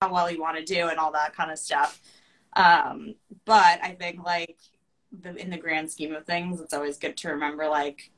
how 0.00 0.12
well 0.12 0.30
you 0.30 0.40
want 0.40 0.56
to 0.56 0.64
do 0.64 0.88
and 0.88 0.98
all 0.98 1.12
that 1.12 1.34
kind 1.36 1.50
of 1.50 1.58
stuff. 1.58 2.00
Um, 2.54 3.14
but 3.44 3.80
I 3.82 3.96
think 4.00 4.24
like 4.24 4.56
the, 5.12 5.36
in 5.36 5.50
the 5.50 5.58
grand 5.58 5.90
scheme 5.90 6.14
of 6.14 6.24
things, 6.24 6.60
it's 6.60 6.72
always 6.72 6.96
good 6.96 7.18
to 7.18 7.28
remember 7.28 7.68
like 7.68 8.10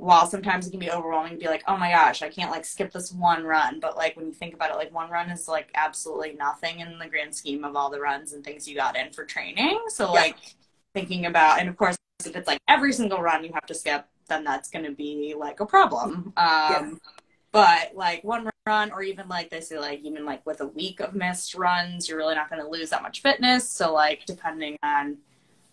while 0.00 0.26
sometimes 0.26 0.66
it 0.66 0.70
can 0.70 0.80
be 0.80 0.90
overwhelming 0.90 1.32
to 1.32 1.38
be 1.38 1.46
like, 1.46 1.62
oh 1.68 1.76
my 1.76 1.90
gosh, 1.90 2.22
I 2.22 2.30
can't 2.30 2.50
like 2.50 2.64
skip 2.64 2.92
this 2.92 3.12
one 3.12 3.44
run. 3.44 3.80
But 3.80 3.96
like 3.96 4.16
when 4.16 4.26
you 4.26 4.32
think 4.32 4.54
about 4.54 4.70
it, 4.70 4.76
like 4.76 4.94
one 4.94 5.10
run 5.10 5.30
is 5.30 5.46
like 5.46 5.70
absolutely 5.74 6.32
nothing 6.32 6.80
in 6.80 6.98
the 6.98 7.06
grand 7.06 7.34
scheme 7.34 7.64
of 7.64 7.76
all 7.76 7.90
the 7.90 8.00
runs 8.00 8.32
and 8.32 8.42
things 8.42 8.66
you 8.66 8.74
got 8.74 8.96
in 8.96 9.12
for 9.12 9.24
training. 9.24 9.78
So 9.88 10.06
yeah. 10.06 10.20
like 10.20 10.36
thinking 10.94 11.26
about, 11.26 11.60
and 11.60 11.68
of 11.68 11.76
course, 11.76 11.96
if 12.24 12.34
it's 12.34 12.48
like 12.48 12.60
every 12.66 12.92
single 12.92 13.20
run 13.20 13.44
you 13.44 13.52
have 13.52 13.66
to 13.66 13.74
skip, 13.74 14.06
then 14.28 14.42
that's 14.42 14.70
going 14.70 14.84
to 14.84 14.92
be 14.92 15.34
like 15.38 15.60
a 15.60 15.66
problem. 15.66 16.32
Um, 16.36 16.36
yeah. 16.36 16.90
But 17.52 17.92
like 17.94 18.24
one 18.24 18.48
run, 18.66 18.92
or 18.92 19.02
even 19.02 19.28
like 19.28 19.50
they 19.50 19.60
say, 19.60 19.78
like 19.78 20.00
even 20.00 20.24
like 20.24 20.46
with 20.46 20.60
a 20.60 20.66
week 20.66 21.00
of 21.00 21.14
missed 21.14 21.54
runs, 21.54 22.08
you're 22.08 22.18
really 22.18 22.36
not 22.36 22.48
going 22.48 22.62
to 22.62 22.68
lose 22.68 22.90
that 22.90 23.02
much 23.02 23.22
fitness. 23.22 23.68
So 23.68 23.92
like 23.92 24.24
depending 24.24 24.78
on 24.82 25.18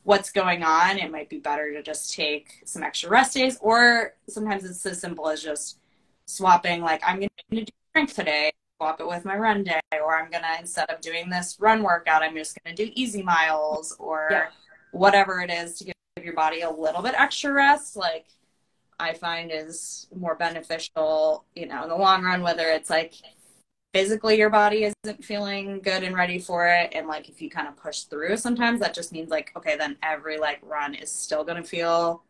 what's 0.08 0.32
going 0.32 0.64
on, 0.64 0.98
it 0.98 1.12
might 1.12 1.30
be 1.30 1.38
better 1.38 1.74
to 1.74 1.84
just 1.84 2.14
take 2.14 2.62
some 2.64 2.82
extra 2.82 3.10
rest 3.10 3.34
days, 3.34 3.58
or 3.60 4.14
sometimes 4.30 4.64
it's 4.64 4.86
as 4.86 5.02
simple 5.02 5.28
as 5.28 5.44
just 5.44 5.80
swapping. 6.26 6.82
Like 6.82 7.02
I'm 7.06 7.18
going 7.18 7.30
to 7.52 7.66
do 7.66 7.66
strength 7.90 8.14
today, 8.16 8.54
swap 8.78 9.02
it 9.02 9.08
with 9.08 9.26
my 9.26 9.36
run 9.36 9.66
day, 9.66 9.82
or 9.92 10.18
I'm 10.18 10.32
gonna 10.32 10.56
instead 10.62 10.90
of 10.90 11.02
doing 11.02 11.30
this 11.30 11.58
run 11.60 11.84
workout, 11.84 12.24
I'm 12.24 12.36
just 12.36 12.58
going 12.64 12.74
to 12.74 12.86
do 12.86 12.90
easy 12.96 13.22
miles 13.22 13.98
or 14.00 14.30
yeah. 14.32 14.46
whatever 14.92 15.42
it 15.42 15.52
is 15.52 15.78
to 15.80 15.84
give 15.84 16.24
your 16.24 16.36
body 16.36 16.62
a 16.62 16.70
little 16.70 17.02
bit 17.02 17.14
extra 17.18 17.52
rest. 17.52 17.98
Like 17.98 18.28
I 18.98 19.12
find 19.12 19.52
is 19.54 20.08
more 20.16 20.36
beneficial, 20.36 21.44
you 21.54 21.66
know, 21.66 21.84
in 21.84 21.90
the 21.90 21.98
long 21.98 22.24
run, 22.24 22.42
whether 22.42 22.70
it's 22.70 22.90
like 22.90 23.14
physically 23.98 24.38
your 24.38 24.51
body 24.51 24.84
isn't 24.84 25.25
feeling 25.25 25.82
good 25.82 26.04
and 26.04 26.16
ready 26.16 26.38
for 26.38 26.68
it. 26.68 26.92
And 26.94 27.08
like 27.08 27.30
if 27.30 27.42
you 27.42 27.50
kind 27.50 27.68
of 27.68 27.75
push 27.75 28.01
through, 28.01 28.38
sometimes 28.38 28.80
that 28.80 28.94
just 28.94 29.12
means 29.12 29.32
like, 29.32 29.51
okay, 29.58 29.75
then 29.75 29.98
every 30.04 30.38
like 30.38 30.60
run 30.62 30.94
is 30.94 31.12
still 31.12 31.44
going 31.44 31.62
to 31.62 31.68
feel 31.68 32.22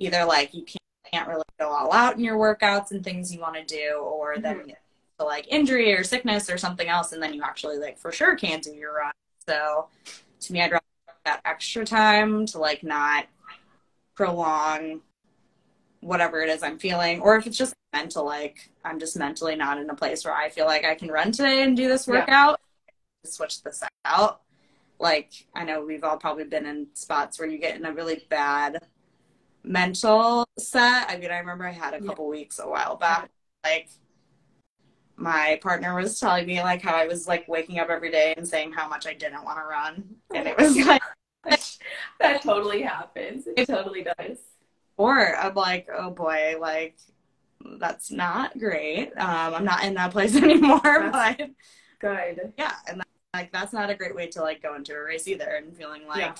either 0.00 0.24
like 0.24 0.52
you 0.52 0.64
can't 1.12 1.28
really 1.28 1.44
go 1.60 1.68
all 1.68 1.92
out 1.92 2.16
in 2.16 2.24
your 2.24 2.36
workouts 2.36 2.90
and 2.90 3.04
things 3.04 3.32
you 3.32 3.40
want 3.40 3.54
to 3.54 3.64
do, 3.64 3.98
or 3.98 4.32
mm-hmm. 4.32 4.42
then 4.42 4.72
like 5.20 5.46
injury 5.46 5.92
or 5.92 6.02
sickness 6.02 6.50
or 6.50 6.58
something 6.58 6.88
else. 6.88 7.12
And 7.12 7.22
then 7.22 7.32
you 7.32 7.42
actually 7.42 7.78
like 7.78 7.98
for 7.98 8.10
sure 8.10 8.34
can't 8.34 8.64
do 8.64 8.72
your 8.72 8.96
run. 8.96 9.12
So 9.46 9.86
to 10.40 10.52
me, 10.52 10.60
I'd 10.60 10.72
rather 10.72 10.84
that 11.24 11.40
extra 11.44 11.84
time 11.84 12.46
to 12.46 12.58
like 12.58 12.82
not 12.82 13.26
prolong 14.16 15.02
whatever 16.06 16.40
it 16.40 16.48
is 16.48 16.62
I'm 16.62 16.78
feeling, 16.78 17.20
or 17.20 17.36
if 17.36 17.46
it's 17.46 17.58
just 17.58 17.74
mental, 17.92 18.24
like 18.24 18.70
I'm 18.84 18.98
just 18.98 19.16
mentally 19.16 19.56
not 19.56 19.78
in 19.78 19.90
a 19.90 19.94
place 19.94 20.24
where 20.24 20.34
I 20.34 20.48
feel 20.48 20.66
like 20.66 20.84
I 20.84 20.94
can 20.94 21.08
run 21.08 21.32
today 21.32 21.62
and 21.62 21.76
do 21.76 21.88
this 21.88 22.06
workout, 22.06 22.60
yeah. 22.86 23.30
switch 23.30 23.62
this 23.62 23.82
out. 24.04 24.42
Like 24.98 25.32
I 25.54 25.64
know 25.64 25.84
we've 25.84 26.04
all 26.04 26.16
probably 26.16 26.44
been 26.44 26.64
in 26.64 26.86
spots 26.94 27.38
where 27.38 27.48
you 27.48 27.58
get 27.58 27.76
in 27.76 27.84
a 27.84 27.92
really 27.92 28.24
bad 28.30 28.78
mental 29.64 30.46
set. 30.58 31.10
I 31.10 31.18
mean, 31.18 31.30
I 31.30 31.38
remember 31.38 31.66
I 31.66 31.72
had 31.72 31.94
a 31.94 32.00
couple 32.00 32.26
yeah. 32.26 32.38
weeks 32.38 32.60
a 32.60 32.68
while 32.68 32.96
back, 32.96 33.30
like 33.64 33.88
my 35.16 35.58
partner 35.62 35.94
was 35.94 36.20
telling 36.20 36.46
me 36.46 36.62
like 36.62 36.82
how 36.82 36.94
I 36.94 37.06
was 37.06 37.26
like 37.26 37.48
waking 37.48 37.80
up 37.80 37.88
every 37.88 38.10
day 38.10 38.34
and 38.36 38.46
saying 38.46 38.72
how 38.72 38.88
much 38.88 39.06
I 39.06 39.14
didn't 39.14 39.44
want 39.44 39.58
to 39.58 39.64
run, 39.64 40.04
and 40.32 40.46
it 40.46 40.56
was 40.56 40.76
like 40.86 41.02
that 42.20 42.42
totally 42.42 42.82
happens. 42.82 43.48
It 43.56 43.66
totally 43.66 44.04
does 44.04 44.38
or 44.96 45.36
I'm 45.36 45.54
like, 45.54 45.88
oh 45.94 46.10
boy, 46.10 46.56
like 46.60 46.96
that's 47.78 48.10
not 48.10 48.58
great. 48.58 49.12
Um, 49.16 49.54
I'm 49.54 49.64
not 49.64 49.84
in 49.84 49.94
that 49.94 50.12
place 50.12 50.36
anymore, 50.42 50.80
that's 50.82 51.36
but 51.38 51.50
good. 51.98 52.52
Yeah, 52.58 52.74
and 52.88 53.00
that, 53.00 53.08
like 53.34 53.52
that's 53.52 53.72
not 53.72 53.90
a 53.90 53.94
great 53.94 54.14
way 54.14 54.28
to 54.28 54.42
like 54.42 54.62
go 54.62 54.74
into 54.74 54.94
a 54.94 55.02
race 55.02 55.28
either, 55.28 55.48
and 55.56 55.76
feeling 55.76 56.06
like 56.06 56.20
yeah. 56.20 56.34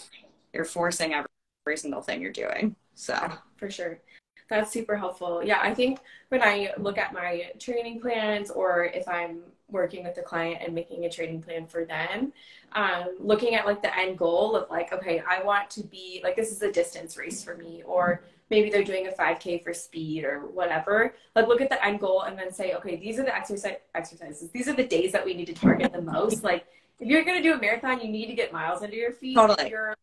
you're 0.53 0.65
forcing 0.65 1.15
every, 1.15 1.29
every 1.67 1.77
single 1.77 2.03
thing 2.03 2.21
you're 2.21 2.33
doing. 2.33 2.77
So 2.95 3.15
yeah, 3.15 3.37
for 3.57 3.71
sure. 3.71 4.01
That's 4.49 4.71
super 4.71 4.97
helpful. 4.97 5.43
Yeah, 5.45 5.59
I 5.61 5.75
think 5.75 5.99
when 6.29 6.41
I 6.41 6.73
look 6.79 6.99
at 6.99 7.13
my 7.13 7.51
training 7.59 8.01
plans 8.01 8.51
or 8.51 8.85
if 8.85 9.09
I'm 9.09 9.41
working 9.69 10.05
with 10.05 10.17
a 10.19 10.23
client 10.23 10.63
and 10.65 10.73
making 10.73 11.05
a 11.05 11.11
training 11.11 11.43
plan 11.43 11.67
for 11.67 11.85
them, 11.85 12.33
um, 12.73 13.17
looking 13.19 13.57
at 13.57 13.67
like 13.67 13.83
the 13.83 13.97
end 13.99 14.19
goal 14.19 14.55
of 14.55 14.71
like, 14.71 14.93
okay, 14.93 15.23
I 15.29 15.43
want 15.43 15.69
to 15.71 15.83
be 15.83 16.21
like, 16.23 16.37
this 16.37 16.53
is 16.53 16.63
a 16.63 16.71
distance 16.71 17.17
race 17.17 17.43
for 17.43 17.57
me, 17.57 17.83
or 17.85 18.23
maybe 18.51 18.71
they're 18.71 18.85
doing 18.85 19.09
a 19.09 19.11
5k 19.11 19.63
for 19.63 19.73
speed 19.73 20.25
or 20.25 20.41
whatever 20.47 21.15
like 21.35 21.49
look 21.49 21.61
at 21.61 21.69
the 21.69 21.85
end 21.85 22.01
goal 22.01 22.23
and 22.23 22.39
then 22.39 22.53
say 22.53 22.75
okay 22.75 22.97
these 22.97 23.19
are 23.19 23.25
the 23.25 23.35
exercise 23.35 23.77
exercises 23.95 24.51
these 24.51 24.69
are 24.69 24.75
the 24.75 24.87
days 24.87 25.13
that 25.13 25.25
we 25.25 25.35
need 25.35 25.47
to 25.47 25.55
target 25.55 25.93
the 25.93 26.03
most 26.03 26.45
like 26.45 26.65
if 26.99 27.09
you're 27.09 27.25
going 27.25 27.37
to 27.37 27.43
do 27.43 27.55
a 27.55 27.61
marathon 27.61 28.01
you 28.01 28.09
need 28.09 28.27
to 28.27 28.35
get 28.35 28.53
miles 28.53 28.83
under 28.83 28.97
your 28.97 29.13
feet 29.13 29.35
totally. 29.35 29.65
if 29.65 29.71
you're 29.71 29.95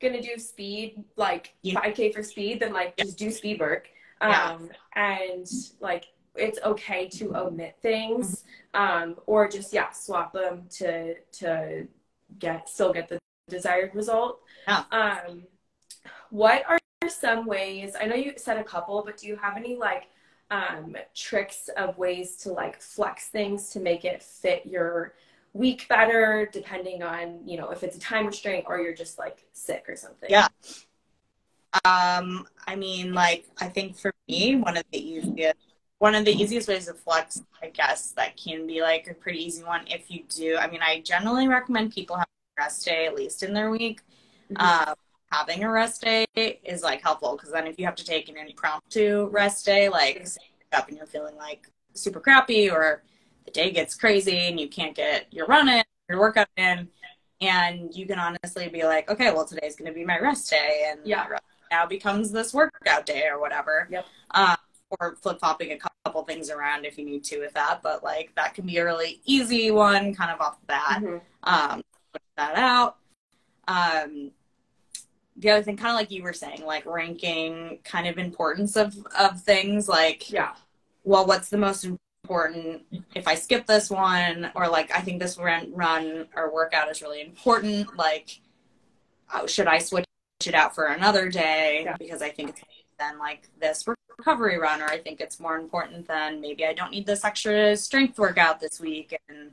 going 0.00 0.14
to 0.14 0.20
do 0.20 0.38
speed 0.38 1.02
like 1.16 1.54
yeah. 1.62 1.80
5k 1.80 2.12
for 2.14 2.22
speed 2.22 2.60
then 2.60 2.72
like 2.72 2.96
just 2.96 3.18
do 3.18 3.30
speed 3.30 3.60
work 3.60 3.88
um, 4.20 4.32
yeah. 4.32 5.28
and 5.28 5.46
like 5.80 6.06
it's 6.34 6.58
okay 6.64 7.08
to 7.08 7.34
omit 7.36 7.76
things 7.80 8.44
mm-hmm. 8.74 9.10
um, 9.10 9.16
or 9.26 9.48
just 9.48 9.72
yeah 9.72 9.90
swap 9.90 10.32
them 10.32 10.64
to 10.70 11.14
to 11.32 11.86
get 12.38 12.68
still 12.68 12.92
get 12.92 13.08
the 13.08 13.18
desired 13.48 13.94
result 13.94 14.40
yeah. 14.66 14.84
um, 14.90 15.44
what 16.30 16.62
are 16.68 16.78
some 17.08 17.46
ways 17.46 17.94
i 18.00 18.06
know 18.06 18.14
you 18.14 18.32
said 18.36 18.56
a 18.56 18.64
couple 18.64 19.02
but 19.04 19.16
do 19.16 19.26
you 19.26 19.36
have 19.36 19.56
any 19.56 19.76
like 19.76 20.08
um, 20.50 20.96
tricks 21.14 21.68
of 21.76 21.98
ways 21.98 22.36
to 22.36 22.52
like 22.52 22.80
flex 22.80 23.28
things 23.28 23.70
to 23.70 23.80
make 23.80 24.04
it 24.04 24.22
fit 24.22 24.64
your 24.64 25.14
week 25.52 25.88
better 25.88 26.48
depending 26.52 27.02
on 27.02 27.40
you 27.44 27.56
know 27.56 27.70
if 27.70 27.82
it's 27.82 27.96
a 27.96 28.00
time 28.00 28.26
restraint 28.26 28.64
or 28.68 28.78
you're 28.78 28.94
just 28.94 29.18
like 29.18 29.44
sick 29.52 29.86
or 29.88 29.96
something? 29.96 30.28
Yeah. 30.30 30.48
Um 31.84 32.46
i 32.66 32.76
mean 32.76 33.12
like 33.12 33.46
i 33.60 33.68
think 33.68 33.98
for 33.98 34.12
me 34.28 34.56
one 34.56 34.76
of 34.76 34.84
the 34.92 34.98
easiest 34.98 35.56
one 35.98 36.14
of 36.14 36.24
the 36.24 36.32
easiest 36.32 36.68
ways 36.68 36.86
to 36.86 36.94
flex 36.94 37.42
i 37.62 37.68
guess 37.68 38.12
that 38.12 38.36
can 38.36 38.66
be 38.66 38.80
like 38.80 39.08
a 39.08 39.14
pretty 39.14 39.44
easy 39.44 39.62
one 39.62 39.82
if 39.88 40.10
you 40.10 40.22
do 40.28 40.56
i 40.56 40.68
mean 40.68 40.80
i 40.80 41.00
generally 41.00 41.48
recommend 41.48 41.92
people 41.92 42.16
have 42.16 42.26
a 42.56 42.62
rest 42.62 42.84
day 42.86 43.06
at 43.06 43.14
least 43.14 43.42
in 43.42 43.52
their 43.52 43.70
week. 43.70 44.00
Mm-hmm. 44.50 44.88
um, 44.90 44.94
having 45.32 45.64
a 45.64 45.70
rest 45.70 46.02
day 46.02 46.26
is 46.34 46.82
like 46.82 47.02
helpful 47.02 47.36
because 47.36 47.52
then 47.52 47.66
if 47.66 47.78
you 47.78 47.84
have 47.84 47.96
to 47.96 48.04
take 48.04 48.28
an 48.28 48.36
impromptu 48.36 49.28
rest 49.30 49.66
day, 49.66 49.88
like 49.88 50.26
up 50.72 50.88
and 50.88 50.96
you're 50.96 51.06
feeling 51.06 51.36
like 51.36 51.68
super 51.94 52.20
crappy 52.20 52.70
or 52.70 53.02
the 53.44 53.50
day 53.50 53.70
gets 53.70 53.94
crazy 53.94 54.46
and 54.48 54.60
you 54.60 54.68
can't 54.68 54.94
get 54.94 55.26
your 55.32 55.46
run 55.46 55.68
in, 55.68 55.82
your 56.08 56.20
workout 56.20 56.48
in, 56.56 56.88
and 57.40 57.94
you 57.94 58.06
can 58.06 58.18
honestly 58.18 58.68
be 58.68 58.84
like, 58.84 59.10
okay, 59.10 59.32
well 59.32 59.44
today's 59.44 59.76
going 59.76 59.90
to 59.90 59.94
be 59.94 60.04
my 60.04 60.18
rest 60.18 60.50
day, 60.50 60.90
and 60.90 61.00
yeah, 61.04 61.26
now 61.70 61.86
becomes 61.86 62.30
this 62.30 62.54
workout 62.54 63.06
day 63.06 63.24
or 63.30 63.40
whatever. 63.40 63.88
Yep. 63.90 64.06
Um, 64.32 64.56
or 65.00 65.16
flip 65.16 65.40
flopping 65.40 65.72
a 65.72 65.78
couple 65.78 66.22
things 66.22 66.48
around 66.48 66.84
if 66.84 66.96
you 66.96 67.04
need 67.04 67.24
to 67.24 67.40
with 67.40 67.52
that, 67.54 67.80
but 67.82 68.04
like 68.04 68.32
that 68.36 68.54
can 68.54 68.66
be 68.66 68.76
a 68.76 68.84
really 68.84 69.20
easy 69.24 69.70
one, 69.70 70.14
kind 70.14 70.30
of 70.30 70.40
off 70.40 70.60
the 70.60 70.66
bat. 70.66 71.02
Mhm. 71.02 71.20
Um, 71.42 71.82
put 72.12 72.22
that 72.36 72.56
out. 72.56 72.96
Um, 73.66 74.30
the 75.38 75.50
other 75.50 75.62
thing, 75.62 75.76
kind 75.76 75.90
of 75.90 75.96
like 75.96 76.10
you 76.10 76.22
were 76.22 76.32
saying, 76.32 76.64
like 76.64 76.86
ranking 76.86 77.78
kind 77.84 78.06
of 78.06 78.18
importance 78.18 78.76
of 78.76 78.94
of 79.18 79.40
things, 79.42 79.88
like 79.88 80.30
yeah, 80.30 80.54
well, 81.04 81.26
what's 81.26 81.48
the 81.50 81.58
most 81.58 81.84
important 81.84 82.82
if 83.14 83.28
I 83.28 83.34
skip 83.34 83.66
this 83.66 83.90
one, 83.90 84.50
or 84.54 84.68
like 84.68 84.90
I 84.94 85.00
think 85.00 85.20
this 85.20 85.38
run 85.38 85.72
run 85.74 86.26
or 86.34 86.52
workout 86.52 86.90
is 86.90 87.02
really 87.02 87.20
important. 87.22 87.96
Like, 87.96 88.40
oh, 89.34 89.46
should 89.46 89.66
I 89.68 89.78
switch 89.78 90.04
it 90.44 90.54
out 90.54 90.74
for 90.74 90.86
another 90.86 91.28
day 91.28 91.82
Yeah. 91.84 91.96
because 91.98 92.22
I 92.22 92.30
think 92.30 92.50
it's 92.50 92.62
then 92.98 93.18
like 93.18 93.48
this 93.60 93.86
recovery 94.18 94.58
run, 94.58 94.80
or 94.80 94.86
I 94.86 94.98
think 94.98 95.20
it's 95.20 95.38
more 95.38 95.56
important 95.56 96.08
than 96.08 96.40
maybe 96.40 96.64
I 96.64 96.72
don't 96.72 96.90
need 96.90 97.06
this 97.06 97.24
extra 97.24 97.76
strength 97.76 98.18
workout 98.18 98.58
this 98.58 98.80
week, 98.80 99.14
and 99.28 99.50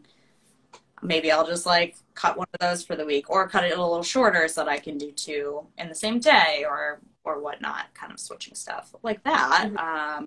maybe 1.03 1.31
I'll 1.31 1.48
just 1.48 1.65
like 1.65 1.95
cut 2.15 2.38
one 2.38 2.48
of 2.53 2.60
those 2.60 2.86
for 2.86 2.95
the 2.95 3.05
week, 3.05 3.29
or 3.29 3.48
cut 3.48 3.63
it 3.63 3.77
a 3.77 3.81
little 3.81 4.03
shorter 4.03 4.48
so 4.48 4.63
that 4.63 4.69
I 4.69 4.79
can 4.79 4.98
do 4.98 5.12
two 5.12 5.67
in 5.77 5.89
the 5.89 5.95
same 5.95 6.19
day, 6.19 6.65
or 6.67 7.00
or 7.24 7.41
whatnot. 7.41 7.93
Kind 7.93 8.12
of 8.13 8.19
switching 8.19 8.55
stuff 8.55 8.93
like 9.03 9.24
that 9.24 9.69
um, 9.77 10.25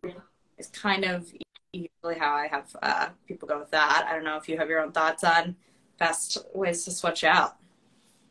is 0.59 0.68
kind 0.68 1.04
of 1.04 1.33
usually 1.73 2.18
how 2.18 2.35
I 2.35 2.49
have 2.49 2.76
uh, 2.83 3.09
people 3.28 3.49
go 3.49 3.59
with 3.59 3.71
that. 3.73 4.06
I 4.09 4.14
don't 4.14 4.25
know 4.25 4.37
if 4.37 4.49
you 4.49 4.59
have 4.59 4.68
your 4.68 4.80
own 4.80 4.92
thoughts 4.92 5.25
on 5.25 5.56
best 5.99 6.38
ways 6.54 6.85
to 6.85 6.90
switch 6.90 7.25
out. 7.25 7.56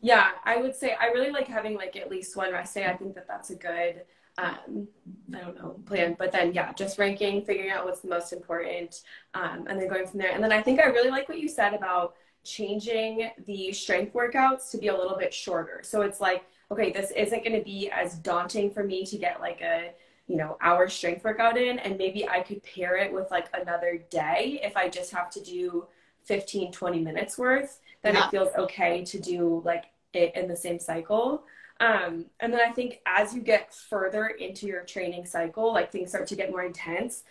yeah. 0.00 0.30
I 0.44 0.56
would 0.58 0.74
say 0.74 0.96
I 1.00 1.06
really 1.06 1.30
like 1.30 1.48
having 1.48 1.74
like 1.76 1.96
at 1.96 2.10
least 2.10 2.36
one 2.36 2.52
rest 2.52 2.74
day. 2.74 2.86
I 2.86 2.96
think 2.96 3.14
that 3.14 3.26
that's 3.26 3.50
a 3.50 3.56
good, 3.56 4.02
um, 4.38 4.88
I 5.34 5.40
don't 5.40 5.56
know, 5.56 5.80
plan. 5.86 6.14
But 6.18 6.32
then 6.32 6.52
yeah, 6.52 6.72
just 6.74 6.98
ranking, 6.98 7.44
figuring 7.44 7.70
out 7.70 7.84
what's 7.84 8.00
the 8.00 8.08
most 8.08 8.32
important, 8.32 9.02
um, 9.34 9.66
and 9.68 9.80
then 9.80 9.88
going 9.88 10.06
from 10.06 10.18
there. 10.20 10.32
And 10.32 10.42
then 10.42 10.52
I 10.52 10.62
think 10.62 10.80
I 10.80 10.84
really 10.86 11.10
like 11.10 11.28
what 11.28 11.38
you 11.40 11.48
said 11.48 11.74
about 11.74 12.14
changing 12.46 13.30
the 13.46 13.72
strength 13.72 14.14
workouts 14.14 14.70
to 14.70 14.78
be 14.78 14.88
a 14.88 14.96
little 14.96 15.16
bit 15.18 15.34
shorter. 15.34 15.80
So 15.82 16.02
it's 16.02 16.20
like, 16.20 16.44
okay, 16.70 16.92
this 16.92 17.10
isn't 17.10 17.44
going 17.44 17.58
to 17.58 17.64
be 17.64 17.90
as 17.90 18.14
daunting 18.14 18.70
for 18.70 18.84
me 18.84 19.04
to 19.06 19.18
get 19.18 19.40
like 19.40 19.60
a 19.60 19.90
you 20.28 20.36
know 20.36 20.56
hour 20.60 20.88
strength 20.88 21.22
workout 21.22 21.56
in 21.56 21.78
and 21.78 21.96
maybe 21.96 22.28
i 22.28 22.40
could 22.40 22.60
pair 22.64 22.96
it 22.96 23.12
with 23.12 23.30
like 23.30 23.46
another 23.54 24.02
day 24.10 24.58
if 24.62 24.76
i 24.76 24.88
just 24.88 25.12
have 25.12 25.30
to 25.30 25.40
do 25.40 25.86
15 26.24 26.72
20 26.72 26.98
minutes 27.00 27.38
worth 27.38 27.78
then 28.02 28.14
Yeah. 28.14 28.26
it 28.26 28.30
feels 28.32 28.48
okay 28.58 29.04
to 29.04 29.20
do 29.20 29.62
like 29.64 29.84
it 30.14 30.34
in 30.34 30.48
the 30.48 30.56
same 30.56 30.80
cycle 30.80 31.44
um, 31.78 32.26
and 32.40 32.52
then 32.52 32.60
i 32.68 32.72
think 32.72 33.00
as 33.06 33.34
you 33.34 33.40
get 33.40 33.72
further 33.72 34.26
into 34.26 34.66
your 34.66 34.82
training 34.82 35.26
cycle 35.26 35.72
like 35.72 35.92
things 35.92 36.08
start 36.10 36.26
to 36.26 36.34
get 36.36 36.50
more 36.50 36.64
intense 36.64 37.22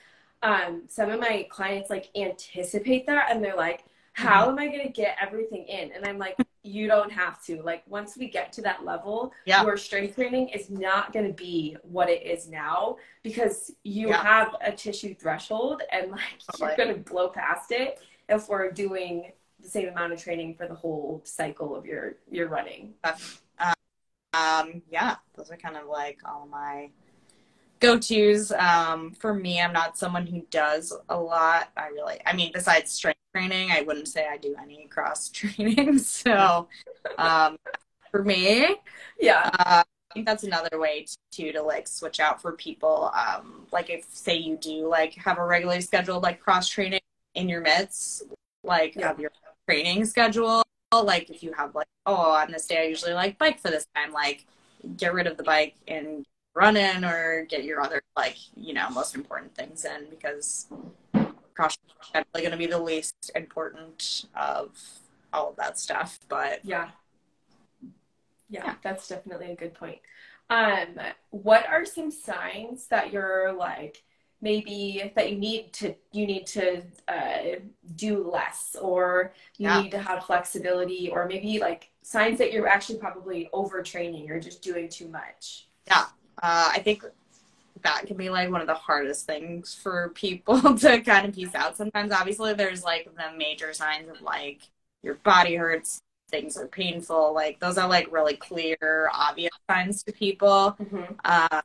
um, 0.42 0.84
some 0.88 1.10
of 1.10 1.20
my 1.20 1.48
clients 1.50 1.90
like 1.90 2.10
anticipate 2.16 3.06
that 3.08 3.30
and 3.30 3.44
they're 3.44 3.58
like 3.58 3.84
how 4.16 4.50
am 4.50 4.58
i 4.60 4.68
going 4.68 4.82
to 4.86 4.92
get 4.94 5.18
everything 5.22 5.66
in? 5.68 5.92
And 5.92 6.06
i'm 6.06 6.18
like 6.18 6.38
you 6.68 6.88
don't 6.88 7.12
have 7.12 7.44
to. 7.46 7.62
Like 7.62 7.84
once 7.88 8.18
we 8.18 8.28
get 8.28 8.52
to 8.54 8.62
that 8.64 8.84
level 8.84 9.32
Yeah. 9.46 9.62
your 9.62 9.78
strength 9.78 10.16
training 10.16 10.50
is 10.50 10.72
not 10.72 11.14
going 11.14 11.28
to 11.28 11.34
be 11.34 11.78
what 11.84 12.10
it 12.10 12.24
is 12.26 12.50
now 12.50 12.98
because 13.22 13.72
you 13.84 14.10
Yeah. 14.10 14.24
have 14.24 14.56
a 14.62 14.72
tissue 14.72 15.14
threshold 15.14 15.84
and 15.92 16.10
like 16.10 16.42
you're 16.60 16.76
going 16.76 16.90
to 16.96 17.00
blow 17.12 17.28
past 17.30 17.72
it 17.72 18.00
if 18.30 18.50
we're 18.50 18.72
doing 18.72 19.32
the 19.60 19.70
same 19.70 19.90
amount 19.90 20.14
of 20.14 20.20
training 20.24 20.56
for 20.56 20.66
the 20.68 20.74
whole 20.74 21.22
cycle 21.24 21.76
of 21.76 21.86
your 21.86 22.16
your 22.32 22.48
running. 22.48 22.96
Um, 24.34 24.82
yeah, 24.90 25.16
those 25.36 25.50
are 25.52 25.56
kind 25.58 25.78
of 25.78 25.88
like 25.88 26.20
all 26.26 26.48
my 26.48 26.90
go 27.86 27.98
tos. 28.00 28.52
Um, 28.52 29.12
for 29.14 29.34
me, 29.34 29.62
I'm 29.62 29.74
not 29.74 29.98
someone 29.98 30.26
who 30.28 30.42
does 30.50 30.94
a 31.10 31.18
lot. 31.20 31.70
I 31.78 31.88
really, 31.88 32.20
I 32.26 32.34
mean, 32.36 32.52
besides 32.54 32.92
strength 32.92 33.20
training, 33.34 33.72
I 33.72 33.82
wouldn't 33.82 34.08
say 34.08 34.28
I 34.28 34.38
do 34.38 34.56
any 34.62 34.88
cross 34.88 35.30
training. 35.32 36.00
So, 36.00 36.68
um, 37.18 37.58
for 38.12 38.24
me, 38.24 38.76
yeah 39.20 39.50
uh, 39.60 39.84
I 39.84 40.14
think 40.14 40.26
that's 40.26 40.44
another 40.44 40.80
way 40.80 41.06
to 41.34 41.52
to 41.52 41.62
like 41.62 41.88
switch 41.88 42.20
out 42.20 42.42
for 42.42 42.54
people. 42.54 43.12
Um, 43.14 43.68
like 43.72 43.90
if 43.90 44.06
say 44.12 44.36
you 44.38 44.58
do 44.58 44.88
like 44.88 45.14
have 45.16 45.38
a 45.38 45.46
regularly 45.46 45.82
scheduled 45.82 46.24
like 46.24 46.40
cross 46.40 46.68
training 46.70 47.02
in 47.36 47.50
your 47.50 47.62
midst, 47.62 48.24
like 48.64 48.96
Yeah. 48.96 49.12
of 49.12 49.20
your 49.20 49.32
training 49.70 50.06
schedule. 50.06 50.64
Like 50.94 51.30
if 51.30 51.44
you 51.44 51.52
have 51.54 51.76
like 51.76 51.88
oh 52.06 52.16
on 52.16 52.52
this 52.52 52.68
day 52.68 52.84
I 52.84 52.86
usually 52.88 53.14
like 53.14 53.38
bike 53.38 53.60
for 53.60 53.70
this 53.70 53.86
time, 53.96 54.12
like 54.14 54.46
get 54.98 55.14
rid 55.14 55.28
of 55.28 55.38
the 55.38 55.44
bike 55.44 55.76
and 55.88 56.26
run 56.56 56.78
in 56.78 57.04
or 57.06 57.46
get 57.50 57.64
your 57.64 57.82
other 57.82 58.02
like 58.18 58.38
you 58.56 58.74
know 58.74 58.90
most 58.90 59.16
important 59.16 59.54
things 59.56 59.86
in 59.86 60.10
because 60.10 60.68
cross 61.54 61.78
probably 62.12 62.42
going 62.42 62.52
to 62.52 62.58
be 62.58 62.68
the 62.68 62.78
least 62.80 63.32
important 63.36 64.26
of 64.36 64.72
all 65.34 65.50
of 65.50 65.56
that 65.58 65.78
stuff. 65.78 66.20
But 66.30 66.62
yeah 66.64 66.90
yeah 68.50 68.66
Yeah. 68.66 68.76
that's 68.84 69.08
definitely 69.08 69.52
a 69.52 69.56
good 69.56 69.74
point 69.74 70.00
um 70.50 71.00
what 71.32 71.68
are 71.68 71.86
some 71.86 72.12
signs 72.12 72.88
that 72.88 73.12
you're 73.12 73.52
like 73.54 74.04
maybe 74.42 75.12
that 75.16 75.32
you 75.32 75.38
need 75.38 75.74
to 75.74 75.96
you 76.12 76.28
need 76.28 76.46
to 76.46 76.84
uh, 77.08 77.60
do 77.96 78.30
less 78.30 78.76
or 78.80 79.34
you 79.58 79.68
Yeah. 79.68 79.82
need 79.84 79.92
to 79.92 79.98
have 80.00 80.26
flexibility 80.26 81.10
or 81.10 81.26
maybe 81.28 81.58
like 81.60 81.90
signs 82.04 82.38
that 82.38 82.52
you're 82.54 82.68
actually 82.68 83.00
probably 83.00 83.50
overtraining 83.54 84.30
or 84.30 84.40
just 84.40 84.62
doing 84.62 84.88
too 84.90 85.08
much 85.08 85.68
uh, 86.42 86.72
I 86.74 86.80
think 86.80 87.04
that 87.84 88.06
can 88.08 88.18
be 88.18 88.30
like 88.30 88.50
one 88.50 88.62
of 88.62 88.68
the 88.68 88.74
hardest 88.74 89.26
things 89.26 89.74
for 89.74 90.10
people 90.16 90.60
to 90.78 91.02
kind 91.02 91.28
of 91.28 91.36
piece 91.36 91.56
out. 91.56 91.78
Sometimes, 91.78 92.12
obviously, 92.12 92.54
there's 92.54 92.84
like 92.84 93.06
the 93.16 93.38
major 93.38 93.74
signs 93.74 94.10
of 94.10 94.22
like 94.22 94.62
your 95.04 95.16
body 95.16 95.56
hurts, 95.56 96.02
things 96.30 96.58
are 96.58 96.68
painful. 96.68 97.34
Like 97.34 97.60
those 97.60 97.78
are 97.78 97.88
like 97.88 98.12
really 98.12 98.36
clear, 98.36 99.10
obvious 99.14 99.52
signs 99.70 100.04
to 100.04 100.12
people. 100.12 100.78
Uh, 101.24 101.62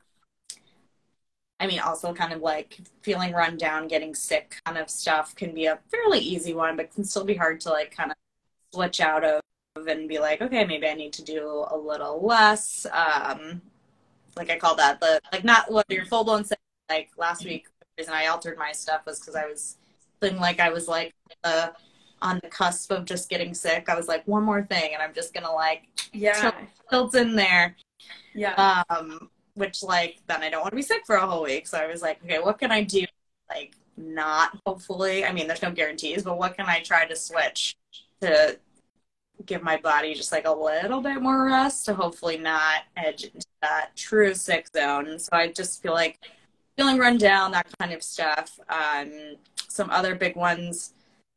I 1.59 1.67
mean, 1.67 1.79
also 1.79 2.13
kind 2.13 2.33
of 2.33 2.41
like 2.41 2.79
feeling 3.01 3.33
run 3.33 3.57
down, 3.57 3.87
getting 3.87 4.15
sick 4.15 4.55
kind 4.65 4.77
of 4.77 4.89
stuff 4.89 5.35
can 5.35 5.53
be 5.53 5.67
a 5.67 5.79
fairly 5.91 6.19
easy 6.19 6.53
one, 6.53 6.75
but 6.75 6.93
can 6.93 7.03
still 7.03 7.23
be 7.23 7.35
hard 7.35 7.61
to 7.61 7.69
like 7.69 7.95
kind 7.95 8.11
of 8.11 8.17
switch 8.73 8.99
out 8.99 9.23
of 9.23 9.41
and 9.87 10.09
be 10.09 10.19
like, 10.19 10.41
okay, 10.41 10.65
maybe 10.65 10.87
I 10.87 10.93
need 10.93 11.13
to 11.13 11.23
do 11.23 11.65
a 11.69 11.77
little 11.77 12.19
less. 12.25 12.85
Um, 12.91 13.61
like 14.35 14.49
I 14.49 14.57
call 14.57 14.75
that 14.75 14.99
the 14.99 15.21
like 15.31 15.43
not 15.43 15.71
what 15.71 15.85
you're 15.89 16.05
full 16.05 16.23
blown 16.23 16.43
sick. 16.43 16.59
Like 16.89 17.09
last 17.17 17.45
week, 17.45 17.67
the 17.79 17.85
reason 17.97 18.13
I 18.13 18.27
altered 18.27 18.57
my 18.57 18.71
stuff 18.71 19.01
was 19.05 19.19
because 19.19 19.35
I 19.35 19.45
was 19.45 19.77
feeling 20.19 20.37
like 20.37 20.59
I 20.59 20.69
was 20.69 20.87
like 20.87 21.13
uh, 21.43 21.69
on 22.21 22.39
the 22.43 22.49
cusp 22.49 22.91
of 22.91 23.05
just 23.05 23.29
getting 23.29 23.53
sick. 23.53 23.87
I 23.89 23.95
was 23.95 24.07
like, 24.07 24.27
one 24.27 24.43
more 24.43 24.63
thing, 24.63 24.93
and 24.93 25.01
I'm 25.01 25.13
just 25.13 25.33
gonna 25.33 25.51
like 25.51 25.87
yeah 26.13 26.51
tilt 26.89 27.15
in 27.15 27.35
there 27.35 27.75
yeah 28.33 28.83
um 28.89 29.29
which 29.55 29.83
like 29.83 30.17
then 30.27 30.41
i 30.43 30.49
don't 30.49 30.61
want 30.61 30.71
to 30.71 30.75
be 30.75 30.81
sick 30.81 31.03
for 31.05 31.15
a 31.15 31.25
whole 31.25 31.43
week 31.43 31.67
so 31.67 31.77
i 31.77 31.87
was 31.87 32.01
like 32.01 32.21
okay 32.23 32.39
what 32.39 32.57
can 32.57 32.71
i 32.71 32.83
do 32.83 33.05
like 33.49 33.75
not 33.97 34.57
hopefully 34.65 35.25
i 35.25 35.31
mean 35.31 35.47
there's 35.47 35.61
no 35.61 35.71
guarantees 35.71 36.23
but 36.23 36.37
what 36.37 36.55
can 36.55 36.65
i 36.67 36.79
try 36.81 37.05
to 37.05 37.15
switch 37.15 37.75
to 38.21 38.57
give 39.45 39.63
my 39.63 39.77
body 39.77 40.13
just 40.13 40.31
like 40.31 40.45
a 40.45 40.51
little 40.51 41.01
bit 41.01 41.21
more 41.21 41.45
rest 41.45 41.85
to 41.85 41.93
hopefully 41.93 42.37
not 42.37 42.83
edge 42.97 43.23
into 43.25 43.45
that 43.61 43.95
true 43.95 44.33
sick 44.33 44.67
zone. 44.75 45.17
So 45.19 45.29
i 45.33 45.47
just 45.51 45.81
feel 45.81 45.93
like 45.93 46.19
feeling 46.77 46.97
run 46.97 47.17
down 47.17 47.51
that 47.51 47.67
kind 47.79 47.93
of 47.93 48.03
stuff. 48.03 48.59
Um 48.69 49.35
some 49.67 49.89
other 49.89 50.15
big 50.15 50.35
ones 50.35 50.93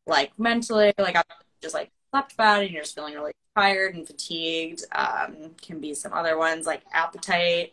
like 0.06 0.38
mentally 0.38 0.92
like 0.98 1.16
i 1.16 1.22
just 1.62 1.74
like 1.74 1.90
slept 2.10 2.36
bad 2.36 2.62
and 2.62 2.70
you're 2.72 2.82
just 2.82 2.94
feeling 2.94 3.14
really 3.14 3.32
tired 3.56 3.94
and 3.94 4.06
fatigued 4.06 4.82
um 4.92 5.50
can 5.62 5.80
be 5.80 5.94
some 5.94 6.12
other 6.12 6.36
ones 6.38 6.66
like 6.66 6.82
appetite. 6.92 7.72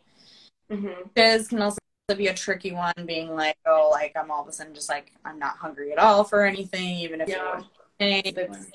Hmm 0.71 0.87
Fizz 1.15 1.49
can 1.49 1.61
also 1.61 1.77
be 2.17 2.27
a 2.27 2.33
tricky 2.33 2.71
one, 2.73 2.93
being 3.05 3.35
like, 3.35 3.55
oh, 3.65 3.89
like 3.91 4.13
I'm 4.17 4.31
all 4.31 4.41
of 4.41 4.47
a 4.47 4.51
sudden 4.51 4.73
just 4.73 4.89
like 4.89 5.13
I'm 5.23 5.39
not 5.39 5.57
hungry 5.57 5.91
at 5.91 5.97
all 5.97 6.23
for 6.23 6.43
anything, 6.45 6.97
even 6.97 7.21
if 7.21 7.29
Yeah. 7.29 7.35
you're 7.35 7.65
That's 7.99 8.27
a 8.27 8.31
big 8.31 8.49
one. 8.49 8.67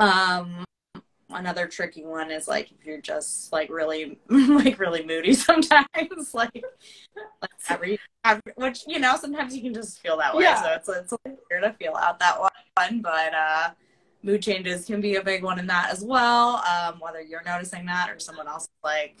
Um 0.00 0.64
another 1.32 1.68
tricky 1.68 2.04
one 2.04 2.30
is 2.30 2.48
like 2.48 2.72
if 2.72 2.84
you're 2.84 3.00
just 3.00 3.52
like 3.52 3.70
really 3.70 4.18
like 4.28 4.78
really 4.78 5.04
moody 5.04 5.32
sometimes 5.48 5.86
like 6.34 6.64
like 7.42 7.50
every, 7.68 7.98
every 8.24 8.52
which 8.56 8.82
you 8.86 8.98
know 8.98 9.16
sometimes 9.16 9.54
you 9.54 9.62
can 9.62 9.72
just 9.72 10.00
feel 10.00 10.16
that 10.16 10.34
way 10.34 10.44
Yeah. 10.44 10.60
so 10.62 10.72
it's 10.72 10.88
it's 10.88 11.12
like 11.24 11.38
weird 11.50 11.62
to 11.62 11.72
feel 11.74 11.94
out 11.94 12.18
that 12.18 12.40
one 12.40 13.00
but 13.00 13.34
uh 13.34 13.70
mood 14.22 14.42
changes 14.42 14.84
can 14.86 15.00
be 15.00 15.14
a 15.16 15.22
big 15.22 15.42
one 15.44 15.58
in 15.58 15.66
that 15.66 15.90
as 15.90 16.02
well 16.02 16.62
um 16.68 16.98
whether 16.98 17.20
you're 17.20 17.44
noticing 17.44 17.86
that 17.86 18.10
or 18.10 18.18
someone 18.18 18.48
else 18.48 18.68
like 18.82 19.16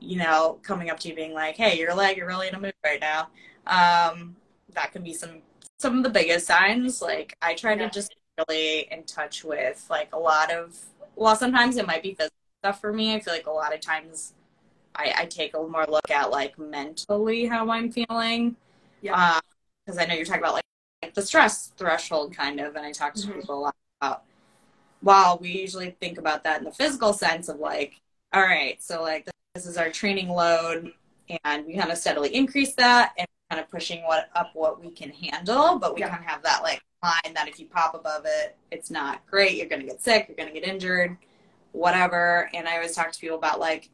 you 0.00 0.16
know 0.16 0.58
coming 0.62 0.90
up 0.90 1.00
to 1.00 1.08
you 1.08 1.14
being 1.14 1.32
like 1.34 1.56
hey 1.56 1.78
your 1.78 1.94
leg 1.94 2.16
you're 2.16 2.26
really 2.26 2.46
in 2.48 2.54
a 2.54 2.60
mood 2.60 2.74
right 2.84 3.00
now 3.00 3.28
um 3.66 4.36
that 4.74 4.92
can 4.92 5.02
be 5.02 5.12
some 5.12 5.42
some 5.80 5.96
of 5.96 6.02
the 6.02 6.10
biggest 6.10 6.46
signs. 6.46 7.00
Like 7.00 7.36
I 7.40 7.54
try 7.54 7.74
Yeah. 7.74 7.86
to 7.88 7.90
just 7.94 8.14
really 8.38 8.88
in 8.90 9.04
touch 9.04 9.44
with 9.44 9.86
like 9.90 10.10
a 10.14 10.18
lot 10.18 10.52
of 10.52 10.76
well 11.16 11.36
sometimes 11.36 11.76
it 11.76 11.86
might 11.86 12.02
be 12.02 12.14
physical 12.14 12.36
stuff 12.62 12.80
for 12.80 12.92
me. 12.92 13.14
I 13.14 13.20
feel 13.20 13.34
like 13.34 13.46
a 13.46 13.50
lot 13.50 13.74
of 13.74 13.80
times 13.80 14.34
I, 14.94 15.12
I 15.18 15.24
take 15.26 15.54
a 15.56 15.62
more 15.62 15.86
look 15.88 16.10
at 16.10 16.30
like 16.30 16.58
mentally 16.58 17.46
how 17.46 17.70
I'm 17.70 17.90
feeling. 17.92 18.56
Yeah. 19.00 19.40
Because 19.86 19.98
I 19.98 20.06
know 20.06 20.14
you're 20.14 20.24
talking 20.24 20.42
about 20.42 20.54
like, 20.54 20.64
like 21.02 21.14
the 21.14 21.22
stress 21.22 21.68
threshold 21.76 22.34
kind 22.34 22.60
of, 22.60 22.76
and 22.76 22.84
I 22.84 22.92
talk 22.92 23.14
to 23.14 23.26
Mhm. 23.26 23.34
people 23.40 23.58
a 23.58 23.60
lot 23.60 23.76
about. 24.00 24.24
While 25.00 25.38
we 25.38 25.50
usually 25.50 25.92
think 26.00 26.18
about 26.18 26.44
that 26.44 26.58
in 26.58 26.64
the 26.64 26.72
physical 26.72 27.12
sense 27.12 27.48
of 27.48 27.58
like, 27.60 28.00
all 28.32 28.42
right, 28.42 28.82
so 28.82 29.02
like 29.02 29.28
this 29.54 29.66
is 29.66 29.76
our 29.78 29.90
training 29.90 30.28
load, 30.28 30.92
and 31.44 31.66
we 31.66 31.76
kind 31.76 31.90
of 31.92 31.98
steadily 31.98 32.34
increase 32.34 32.74
that 32.74 33.12
and 33.18 33.26
kind 33.50 33.62
of 33.62 33.70
pushing 33.70 34.02
what 34.04 34.28
up 34.34 34.50
what 34.54 34.80
we 34.80 34.90
can 34.90 35.10
handle, 35.10 35.78
but 35.78 35.94
we 35.94 36.00
Yeah. 36.00 36.08
kind 36.10 36.24
of 36.24 36.30
have 36.30 36.42
that 36.42 36.62
like 36.62 36.82
line 37.02 37.34
that 37.34 37.48
if 37.48 37.58
you 37.60 37.66
pop 37.66 37.94
above 37.94 38.22
it, 38.26 38.56
it's 38.70 38.90
not 38.90 39.26
great. 39.26 39.56
You're 39.56 39.68
gonna 39.68 39.84
get 39.84 40.02
sick. 40.02 40.26
You're 40.28 40.36
gonna 40.36 40.52
get 40.52 40.64
injured, 40.68 41.16
whatever. 41.72 42.50
And 42.54 42.68
I 42.68 42.76
always 42.76 42.94
talk 42.94 43.12
to 43.12 43.20
people 43.20 43.38
about 43.38 43.60
like 43.60 43.90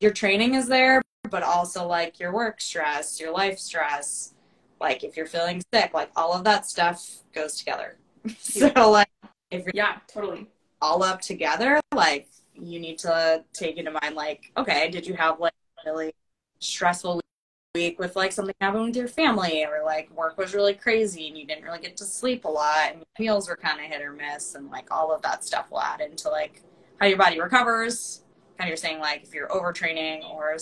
your 0.00 0.12
training 0.12 0.54
is 0.54 0.66
there, 0.68 1.02
but 1.30 1.42
also 1.42 1.86
like 1.86 2.20
your 2.20 2.32
work 2.32 2.60
stress, 2.60 3.20
your 3.20 3.32
life 3.32 3.58
stress, 3.58 4.34
like 4.80 5.04
if 5.04 5.16
you're 5.16 5.26
feeling 5.26 5.62
sick, 5.72 5.92
like 5.94 6.10
all 6.16 6.32
of 6.32 6.44
that 6.44 6.66
stuff 6.66 7.22
goes 7.34 7.56
together. 7.56 7.98
so 8.38 8.70
like 8.90 9.08
if 9.50 9.64
you're 9.64 9.72
Yeah, 9.72 9.98
totally. 10.08 10.48
all 10.80 11.02
up 11.02 11.20
together, 11.20 11.80
like 11.94 12.28
you 12.54 12.78
need 12.80 12.98
to 12.98 13.44
take 13.52 13.76
into 13.76 13.90
mind 13.90 14.14
like, 14.14 14.52
okay, 14.56 14.90
did 14.90 15.06
you 15.06 15.14
have 15.14 15.40
like 15.40 15.54
really 15.84 16.14
stressful 16.60 17.20
week 17.74 17.98
with 17.98 18.14
like 18.14 18.30
something 18.30 18.54
happened 18.60 18.84
with 18.84 18.96
your 18.96 19.08
family 19.08 19.64
or 19.64 19.82
like 19.84 20.08
work 20.16 20.38
was 20.38 20.54
really 20.54 20.74
crazy 20.74 21.26
and 21.26 21.36
you 21.36 21.44
didn't 21.44 21.64
really 21.64 21.80
get 21.80 21.96
to 21.96 22.04
sleep 22.04 22.44
a 22.44 22.48
lot 22.48 22.92
and 22.92 23.02
meals 23.18 23.48
were 23.48 23.56
kind 23.56 23.80
of 23.80 23.86
hit 23.86 24.00
or 24.00 24.12
miss 24.12 24.54
and 24.54 24.70
like 24.70 24.86
all 24.92 25.12
of 25.12 25.20
that 25.22 25.42
stuff 25.44 25.68
will 25.72 25.80
add 25.80 26.00
into 26.00 26.28
like 26.28 26.62
how 27.00 27.06
your 27.06 27.18
body 27.18 27.40
recovers. 27.40 28.22
Kind 28.58 28.68
of 28.68 28.68
you're 28.68 28.76
saying 28.76 29.00
like 29.00 29.24
if 29.24 29.34
you're 29.34 29.48
overtraining 29.48 30.22
or 30.30 30.56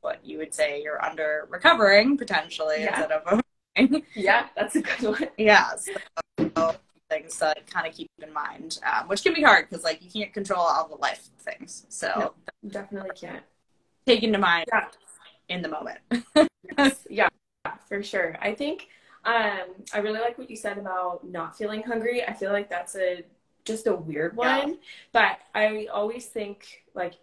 what 0.00 0.24
you 0.24 0.38
would 0.38 0.54
say 0.54 0.80
you're 0.80 1.04
under 1.04 1.48
recovering 1.50 2.16
potentially 2.16 2.76
Yeah. 2.82 3.00
instead 3.00 3.10
of 3.10 3.24
overtraining. 3.24 4.04
Yeah, 4.14 4.46
that's 4.56 4.76
a 4.76 4.82
good 4.82 5.02
one. 5.02 5.28
Yeah, 5.36 5.70
so 5.76 6.74
things 7.10 7.36
to 7.38 7.46
like, 7.46 7.68
kind 7.70 7.86
of 7.88 7.92
keep 7.94 8.08
in 8.22 8.32
mind, 8.32 8.78
um, 8.84 9.08
which 9.08 9.22
can 9.24 9.32
be 9.34 9.42
hard 9.42 9.68
because 9.68 9.82
like 9.82 10.00
you 10.02 10.10
can't 10.10 10.32
control 10.32 10.60
all 10.60 10.86
the 10.88 10.94
life 10.96 11.28
things. 11.40 11.86
So 11.88 12.34
No. 12.62 12.70
Definitely 12.70 13.10
can't. 13.20 13.42
take 14.06 14.22
into 14.22 14.38
mind 14.38 14.66
Yeah. 14.72 14.86
In 15.48 15.62
the 15.62 15.68
moment. 15.68 15.98
yeah, 17.08 17.28
for 17.88 18.02
sure. 18.02 18.36
I 18.40 18.54
think 18.54 18.88
um, 19.24 19.84
I 19.92 19.98
really 19.98 20.20
like 20.20 20.38
what 20.38 20.50
you 20.50 20.56
said 20.56 20.78
about 20.78 21.26
not 21.26 21.56
feeling 21.56 21.82
hungry. 21.82 22.24
I 22.24 22.32
feel 22.32 22.52
like 22.52 22.68
that's 22.70 22.96
a 22.96 23.24
just 23.64 23.86
a 23.86 23.94
weird 23.94 24.36
Yeah. 24.40 24.64
one, 24.64 24.78
but 25.12 25.38
I 25.54 25.86
always 25.92 26.26
think 26.26 26.84
like 26.94 27.14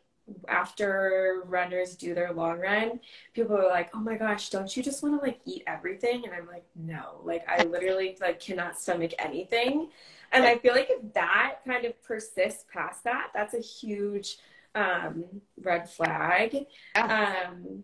after 0.48 1.44
runners 1.46 1.96
do 1.96 2.14
their 2.16 2.34
long 2.34 2.60
run, 2.60 3.00
people 3.34 3.56
are 3.58 3.68
like, 3.68 3.90
"Oh 3.96 4.00
my 4.00 4.16
gosh, 4.18 4.50
don't 4.50 4.76
you 4.76 4.84
just 4.84 5.02
want 5.04 5.20
to 5.20 5.26
like 5.26 5.40
eat 5.46 5.64
everything?" 5.68 6.26
And 6.26 6.34
I'm 6.34 6.48
like, 6.48 6.66
"No, 6.76 7.22
like 7.24 7.48
I 7.48 7.64
literally 7.64 8.18
like 8.22 8.40
cannot 8.40 8.80
stomach 8.80 9.12
anything." 9.20 9.90
And 10.32 10.46
I 10.46 10.58
feel 10.58 10.74
like 10.74 10.90
if 10.90 11.14
that 11.14 11.58
kind 11.66 11.86
of 11.86 12.02
persists 12.04 12.66
past 12.72 13.04
that, 13.06 13.30
that's 13.34 13.54
a 13.54 13.62
huge 13.62 14.38
um, 14.76 15.26
red 15.62 15.90
flag. 15.90 16.66
Um, 17.08 17.84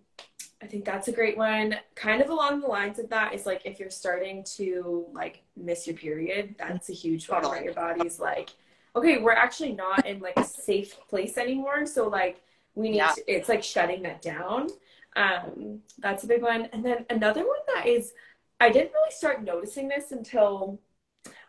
I 0.61 0.67
think 0.67 0.85
that's 0.85 1.07
a 1.07 1.11
great 1.11 1.37
one. 1.37 1.75
Kind 1.95 2.21
of 2.21 2.29
along 2.29 2.61
the 2.61 2.67
lines 2.67 2.99
of 2.99 3.09
that 3.09 3.33
is 3.33 3.45
like 3.45 3.63
if 3.65 3.79
you're 3.79 3.89
starting 3.89 4.43
to 4.57 5.07
like 5.11 5.43
miss 5.57 5.87
your 5.87 5.95
period, 5.95 6.55
that's 6.57 6.89
a 6.89 6.93
huge 6.93 7.27
one 7.29 7.43
where 7.43 7.63
your 7.63 7.73
body's 7.73 8.19
like, 8.19 8.51
okay, 8.95 9.17
we're 9.17 9.31
actually 9.31 9.73
not 9.73 10.05
in 10.05 10.19
like 10.19 10.37
a 10.37 10.43
safe 10.43 10.95
place 11.09 11.37
anymore. 11.37 11.85
So 11.87 12.07
like 12.07 12.41
we 12.75 12.89
need 12.91 12.97
Yeah. 12.97 13.11
to, 13.13 13.31
it's 13.31 13.49
like 13.49 13.63
shutting 13.63 14.03
that 14.03 14.21
down. 14.21 14.67
Um, 15.15 15.81
that's 15.97 16.23
a 16.23 16.27
big 16.27 16.41
one. 16.43 16.65
And 16.73 16.85
then 16.85 17.05
another 17.09 17.41
one 17.47 17.59
that 17.75 17.87
is 17.87 18.13
I 18.59 18.69
didn't 18.69 18.93
really 18.93 19.11
start 19.11 19.43
noticing 19.43 19.87
this 19.87 20.11
until 20.11 20.79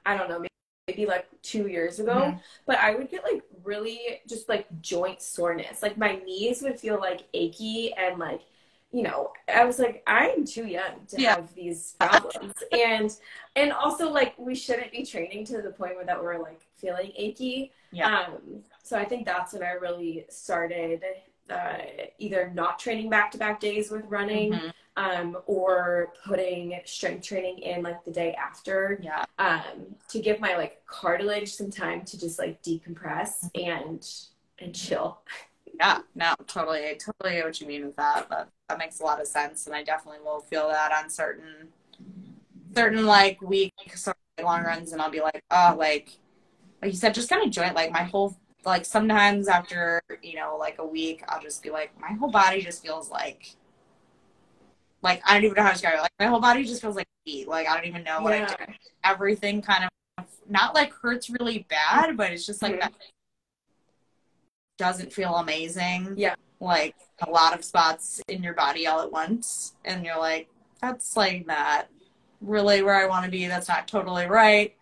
I 0.07 0.17
don't 0.17 0.29
know, 0.29 0.39
maybe, 0.39 0.49
maybe 0.89 1.07
like 1.07 1.27
two 1.43 1.69
years 1.69 2.01
ago. 2.01 2.35
Mhm. 2.35 2.41
But 2.67 2.79
I 2.79 2.95
would 2.95 3.11
get 3.11 3.25
like 3.25 3.43
really 3.65 4.21
just 4.29 4.49
like 4.49 4.67
joint 4.81 5.23
soreness. 5.23 5.83
Like 5.83 5.97
my 5.99 6.17
knees 6.17 6.63
would 6.63 6.81
feel 6.81 6.99
like 6.99 7.23
achy 7.35 7.93
and 7.95 8.19
like 8.19 8.43
you 8.93 9.03
know, 9.03 9.33
I 9.53 9.65
was 9.65 9.79
like, 9.79 10.03
I'm 10.07 10.45
too 10.45 10.67
young 10.67 11.07
to 11.09 11.21
Yeah. 11.21 11.37
have 11.37 11.55
these 11.55 11.97
problems. 11.99 12.55
and 12.73 13.11
and 13.57 13.73
also 13.73 14.11
like 14.11 14.35
we 14.39 14.55
shouldn't 14.55 14.93
be 14.93 15.05
training 15.05 15.45
to 15.47 15.63
the 15.63 15.71
point 15.71 15.97
where 15.97 16.05
that 16.05 16.23
we're 16.23 16.39
like 16.43 16.61
feeling 16.77 17.13
achy. 17.17 17.73
Yeah. 17.91 18.27
Um 18.27 18.63
so 18.83 18.99
I 18.99 19.05
think 19.05 19.25
that's 19.27 19.53
when 19.55 19.63
I 19.63 19.73
really 19.73 20.27
started 20.29 21.03
uh, 21.51 21.79
either 22.19 22.51
not 22.55 22.79
training 22.79 23.11
back 23.11 23.31
to 23.33 23.39
back 23.39 23.61
days 23.61 23.91
with 23.91 24.05
running 24.07 24.53
Mhm. 24.53 24.73
um, 24.97 25.37
or 25.47 26.13
putting 26.25 26.81
strength 26.85 27.27
training 27.27 27.59
in 27.59 27.83
like 27.83 28.05
the 28.05 28.11
day 28.13 28.33
after 28.35 28.99
Yeah. 29.03 29.25
um, 29.39 29.97
to 30.09 30.21
give 30.21 30.39
my 30.41 30.57
like 30.57 30.85
cartilage 30.87 31.53
some 31.53 31.71
time 31.71 32.05
to 32.07 32.19
just 32.19 32.39
like 32.39 32.63
decompress 32.63 33.51
and 33.55 34.07
and 34.61 34.75
chill. 34.75 35.19
Yeah. 35.79 36.01
No, 36.15 36.35
totally. 36.47 36.87
I 36.89 36.95
totally 36.95 37.37
get 37.37 37.45
what 37.45 37.61
you 37.61 37.67
mean 37.67 37.87
with 37.87 37.97
that. 37.97 38.29
That 38.29 38.49
that 38.69 38.79
makes 38.79 39.01
a 39.01 39.05
lot 39.05 39.21
of 39.21 39.27
sense, 39.27 39.67
and 39.67 39.75
I 39.75 39.83
definitely 39.83 40.21
will 40.23 40.41
feel 40.41 40.69
that 40.69 40.93
on 40.93 41.11
certain 41.11 41.69
certain 42.75 43.07
like 43.07 43.41
weeks 43.43 44.09
or 44.09 44.15
long 44.43 44.63
runs, 44.65 44.93
and 44.93 45.01
I'll 45.03 45.11
be 45.11 45.21
like, 45.21 45.43
oh, 45.51 45.75
like 45.79 46.11
like 46.83 46.93
you 46.93 46.99
said, 46.99 47.15
just 47.15 47.29
kind 47.31 47.45
of 47.45 47.51
joint 47.51 47.75
like 47.75 47.93
my 47.93 48.03
whole 48.05 48.37
like 48.65 48.85
sometimes 48.85 49.49
after 49.49 50.03
you 50.23 50.37
know 50.37 50.57
like 50.59 50.79
a 50.79 50.87
week, 50.87 51.25
I'll 51.29 51.43
just 51.43 51.63
be 51.63 51.71
like, 51.71 51.99
my 52.01 52.13
whole 52.13 52.31
body 52.31 52.63
just 52.63 52.83
feels 52.83 53.11
like 53.11 53.57
like 55.03 55.21
I 55.27 55.35
don't 55.35 55.45
even 55.45 55.57
know 55.57 55.63
how 55.63 55.69
to 55.69 55.75
describe 55.75 55.95
it. 55.95 56.03
Like 56.03 56.13
my 56.19 56.27
whole 56.27 56.41
body 56.41 56.65
just 56.65 56.81
feels 56.81 56.97
like 56.97 57.09
heat. 57.25 57.49
Like 57.49 57.69
I 57.69 57.77
don't 57.77 57.87
even 57.87 58.05
know 58.05 58.21
what 58.23 58.33
I 58.33 58.45
do. 58.45 58.55
Yeah. 58.59 58.67
Everything 59.05 59.63
kind 59.63 59.85
of 59.85 60.27
not 60.49 60.75
like 60.75 60.93
hurts 60.93 61.31
really 61.31 61.67
bad, 61.69 62.17
but 62.17 62.31
it's 62.33 62.47
just 62.47 62.63
like 62.63 62.75
Mhm. 62.75 62.81
that 62.81 62.93
doesn't 64.83 65.13
feel 65.13 65.37
amazing. 65.37 66.15
Yeah. 66.17 66.35
Like 66.59 66.97
a 67.25 67.31
lot 67.31 67.57
of 67.57 67.65
spots 67.65 68.21
in 68.27 68.43
your 68.43 68.55
body 68.55 68.89
all 68.89 69.01
at 69.01 69.13
once. 69.13 69.75
And 69.85 70.05
you're 70.05 70.19
like, 70.19 70.49
that's 70.81 71.17
like 71.17 71.47
not 71.47 71.87
really 72.41 72.83
where 72.83 72.97
I 72.97 73.07
want 73.07 73.25
to 73.25 73.31
be. 73.31 73.47
That's 73.47 73.69
not 73.69 73.87
totally 73.87 74.27
right. 74.27 74.75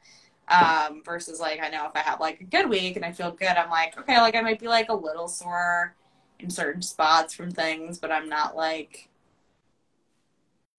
Um, 0.48 1.02
versus 1.04 1.38
like 1.38 1.60
I 1.62 1.68
know 1.68 1.86
if 1.86 1.92
I 1.94 1.98
have 2.00 2.18
like 2.18 2.40
a 2.40 2.44
good 2.44 2.68
week 2.68 2.96
and 2.96 3.04
I 3.04 3.12
feel 3.12 3.30
good, 3.30 3.48
I'm 3.48 3.68
like, 3.68 3.98
okay, 3.98 4.18
like 4.20 4.34
I 4.34 4.40
might 4.40 4.58
be 4.58 4.68
like 4.68 4.88
a 4.88 4.94
little 4.94 5.28
sore 5.28 5.94
in 6.38 6.48
certain 6.48 6.80
spots 6.80 7.34
from 7.34 7.50
things, 7.50 7.98
but 7.98 8.10
I'm 8.10 8.28
not 8.28 8.56
like 8.56 9.10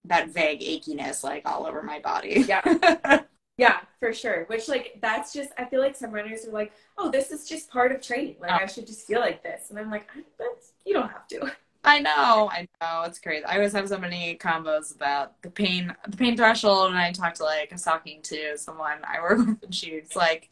that 0.06 0.30
vague 0.30 0.62
achiness 0.62 1.24
like 1.24 1.44
all 1.46 1.68
over 1.68 1.84
my 1.84 2.00
body. 2.00 2.44
Yeah. 2.48 3.20
Yeah, 3.58 3.80
for 4.00 4.14
sure. 4.14 4.46
Which 4.46 4.68
like 4.68 4.98
that's 5.02 5.34
just 5.34 5.52
I 5.58 5.66
feel 5.66 5.82
like 5.82 5.96
some 5.96 6.12
runners 6.12 6.46
are 6.48 6.52
like, 6.52 6.74
oh, 6.98 7.12
this 7.12 7.32
is 7.32 7.48
just 7.48 7.70
part 7.70 7.92
of 7.92 8.02
training. 8.02 8.38
Like 8.40 8.52
Oh. 8.52 8.56
I 8.56 8.66
should 8.66 8.88
just 8.88 9.06
feel 9.08 9.20
like 9.20 9.44
this, 9.44 9.70
and 9.70 9.80
I'm 9.80 9.92
like, 9.92 10.10
that's 10.40 10.74
you 10.86 10.94
don't 10.94 11.10
have 11.12 11.28
to. 11.30 11.52
I 11.84 12.00
know, 12.00 12.48
I 12.52 12.68
know, 12.80 13.04
it's 13.04 13.18
crazy. 13.20 13.44
I 13.44 13.56
always 13.56 13.74
have 13.74 13.90
so 13.90 13.98
many 13.98 14.38
combos 14.38 14.94
about 14.96 15.42
the 15.42 15.50
pain, 15.50 15.96
the 16.08 16.16
pain 16.18 16.38
threshold, 16.38 16.90
and 16.92 16.98
I 17.00 17.12
talked 17.12 17.38
to 17.38 17.44
like 17.44 17.72
I 17.72 17.76
was 17.76 17.84
talking 17.84 18.22
to 18.24 18.56
someone 18.58 19.00
I 19.04 19.20
work 19.22 19.40
with, 19.48 19.64
and 19.64 19.74
she's 19.74 20.16
like, 20.16 20.50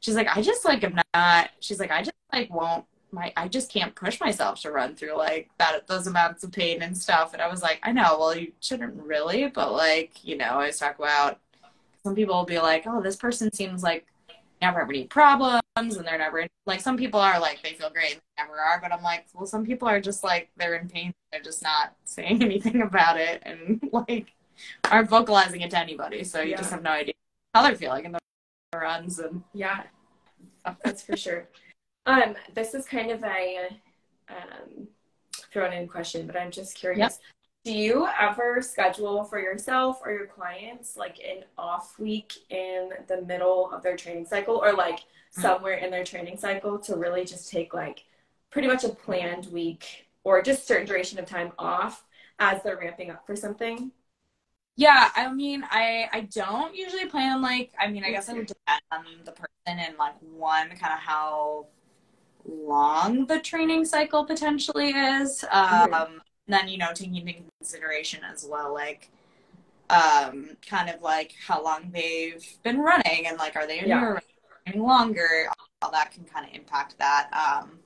she's 0.00 0.14
like, 0.16 0.28
I 0.36 0.42
just 0.42 0.64
like 0.64 0.84
am 0.84 1.00
not. 1.14 1.50
She's 1.60 1.80
like, 1.80 1.90
I 1.90 2.00
just 2.02 2.12
like 2.32 2.52
won't. 2.52 2.84
My 3.10 3.32
I 3.36 3.48
just 3.48 3.72
can't 3.72 3.94
push 3.94 4.20
myself 4.20 4.60
to 4.62 4.70
run 4.72 4.94
through 4.96 5.16
like 5.16 5.50
that 5.58 5.86
those 5.86 6.06
amounts 6.06 6.44
of 6.44 6.52
pain 6.52 6.82
and 6.82 6.96
stuff. 6.96 7.32
And 7.32 7.42
I 7.42 7.48
was 7.48 7.62
like, 7.62 7.80
I 7.82 7.92
know. 7.92 8.18
Well, 8.18 8.36
you 8.36 8.52
shouldn't 8.60 8.94
really, 9.02 9.48
but 9.48 9.72
like 9.72 10.24
you 10.24 10.36
know, 10.36 10.44
I 10.46 10.50
always 10.50 10.78
talk 10.78 10.98
about 10.98 11.40
some 12.04 12.14
people 12.14 12.34
will 12.36 12.44
be 12.44 12.58
like, 12.58 12.84
oh, 12.86 13.00
this 13.02 13.16
person 13.16 13.52
seems 13.52 13.82
like 13.82 14.06
never 14.60 14.80
have 14.80 14.88
any 14.88 15.04
problems 15.04 15.62
and 15.76 16.04
they're 16.04 16.18
never 16.18 16.44
like 16.66 16.80
some 16.80 16.96
people 16.96 17.20
are 17.20 17.38
like 17.38 17.62
they 17.62 17.74
feel 17.74 17.90
great 17.90 18.14
and 18.14 18.20
they 18.36 18.42
never 18.42 18.58
are 18.58 18.80
but 18.82 18.92
i'm 18.92 19.04
like 19.04 19.24
well 19.32 19.46
some 19.46 19.64
people 19.64 19.86
are 19.86 20.00
just 20.00 20.24
like 20.24 20.50
they're 20.56 20.74
in 20.74 20.88
pain 20.88 21.12
they're 21.30 21.40
just 21.40 21.62
not 21.62 21.94
saying 22.04 22.42
anything 22.48 22.82
about 22.82 23.16
it 23.16 23.40
and 23.46 23.80
like 23.92 24.32
aren't 24.90 25.08
vocalizing 25.08 25.60
it 25.60 25.70
to 25.70 25.78
anybody 25.78 26.24
so 26.24 26.40
you 26.40 26.50
Yeah. 26.50 26.56
just 26.56 26.70
have 26.72 26.82
no 26.82 26.90
idea 26.90 27.14
how 27.54 27.62
they're 27.62 27.76
feeling 27.76 28.04
in 28.06 28.10
the 28.12 28.18
runs 28.76 29.20
and 29.20 29.44
Yeah, 29.54 29.84
that's 30.82 31.02
for 31.02 31.16
sure. 31.16 31.46
Um, 32.06 32.34
this 32.52 32.74
is 32.74 32.84
kind 32.84 33.12
of 33.12 33.22
a 33.22 33.68
um, 34.28 34.88
thrown 35.52 35.72
in 35.72 35.86
question, 35.86 36.26
but 36.26 36.36
I'm 36.36 36.50
just 36.50 36.74
curious. 36.74 37.20
Do 37.64 37.72
you 37.72 38.08
ever 38.18 38.62
schedule 38.62 39.24
for 39.24 39.38
yourself 39.38 40.00
or 40.04 40.10
your 40.12 40.26
clients 40.26 40.96
like 40.96 41.18
an 41.20 41.44
off 41.58 41.98
week 41.98 42.32
in 42.50 42.90
the 43.08 43.20
middle 43.22 43.70
of 43.72 43.82
their 43.82 43.96
training 43.96 44.24
cycle 44.26 44.56
or 44.56 44.72
like 44.72 45.00
Hmm. 45.36 45.52
somewhere 45.52 45.74
in 45.74 45.90
their 45.90 46.04
training 46.04 46.38
cycle 46.38 46.78
to 46.80 46.96
really 46.96 47.24
just 47.24 47.50
take 47.50 47.74
like 47.74 48.04
pretty 48.50 48.68
much 48.68 48.84
a 48.84 48.88
planned 48.88 49.46
week 49.52 50.06
or 50.24 50.40
just 50.40 50.66
certain 50.66 50.86
duration 50.86 51.18
of 51.18 51.26
time 51.26 51.52
off 51.58 52.06
as 52.38 52.62
they're 52.62 52.78
ramping 52.78 53.10
up 53.10 53.26
for 53.26 53.36
something? 53.36 53.92
Yeah, 54.76 55.10
I 55.16 55.32
mean, 55.32 55.64
I 55.70 56.08
I 56.12 56.20
don't 56.22 56.74
usually 56.74 57.06
plan 57.06 57.42
like 57.42 57.72
I 57.78 57.88
mean, 57.88 58.04
I 58.04 58.10
guess 58.10 58.28
it 58.28 58.36
would 58.36 58.46
depend 58.46 58.80
on 58.92 59.04
the 59.24 59.32
person 59.32 59.48
and 59.66 59.96
like 59.98 60.14
one 60.20 60.68
kind 60.70 60.92
of 60.94 61.00
how 61.00 61.66
long 62.46 63.26
the 63.26 63.40
training 63.40 63.84
cycle 63.86 64.24
potentially 64.26 64.90
is. 64.90 65.44
Um, 65.50 65.90
mm-hmm. 65.90 66.18
Then 66.48 66.68
you 66.68 66.78
know, 66.78 66.92
taking 66.94 67.16
into 67.16 67.34
consideration 67.60 68.20
as 68.24 68.46
well, 68.48 68.72
like 68.72 69.10
um, 69.90 70.56
kind 70.66 70.90
of 70.90 71.02
like 71.02 71.34
how 71.46 71.62
long 71.62 71.90
they've 71.92 72.44
been 72.62 72.80
running 72.80 73.26
and 73.26 73.38
like 73.38 73.54
are 73.56 73.66
they 73.66 73.84
yeah. 73.86 74.18
running 74.66 74.82
longer? 74.82 75.48
All 75.82 75.90
that 75.92 76.10
can 76.12 76.24
kind 76.24 76.46
of 76.48 76.54
impact 76.54 76.98
that. 76.98 77.28
Um, 77.32 77.78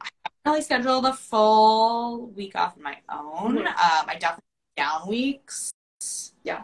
I 0.00 0.08
really 0.44 0.62
schedule 0.62 1.00
the 1.00 1.12
full 1.12 2.28
week 2.28 2.56
off 2.56 2.76
on 2.76 2.82
my 2.82 2.96
own. 3.10 3.58
Mm-hmm. 3.58 3.66
Um, 3.66 4.06
I 4.08 4.16
definitely 4.18 4.42
down 4.76 5.06
weeks 5.06 5.72
yeah. 6.44 6.62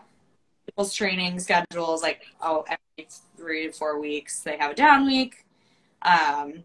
People's 0.67 0.95
training 0.95 1.39
schedules, 1.41 2.03
like, 2.03 2.23
oh, 2.41 2.65
every 2.67 3.09
three 3.37 3.67
to 3.67 3.73
four 3.73 4.01
weeks, 4.01 4.41
they 4.41 4.57
have 4.57 4.73
a 4.73 4.75
down 4.75 5.07
week 5.07 5.45
um, 6.03 6.65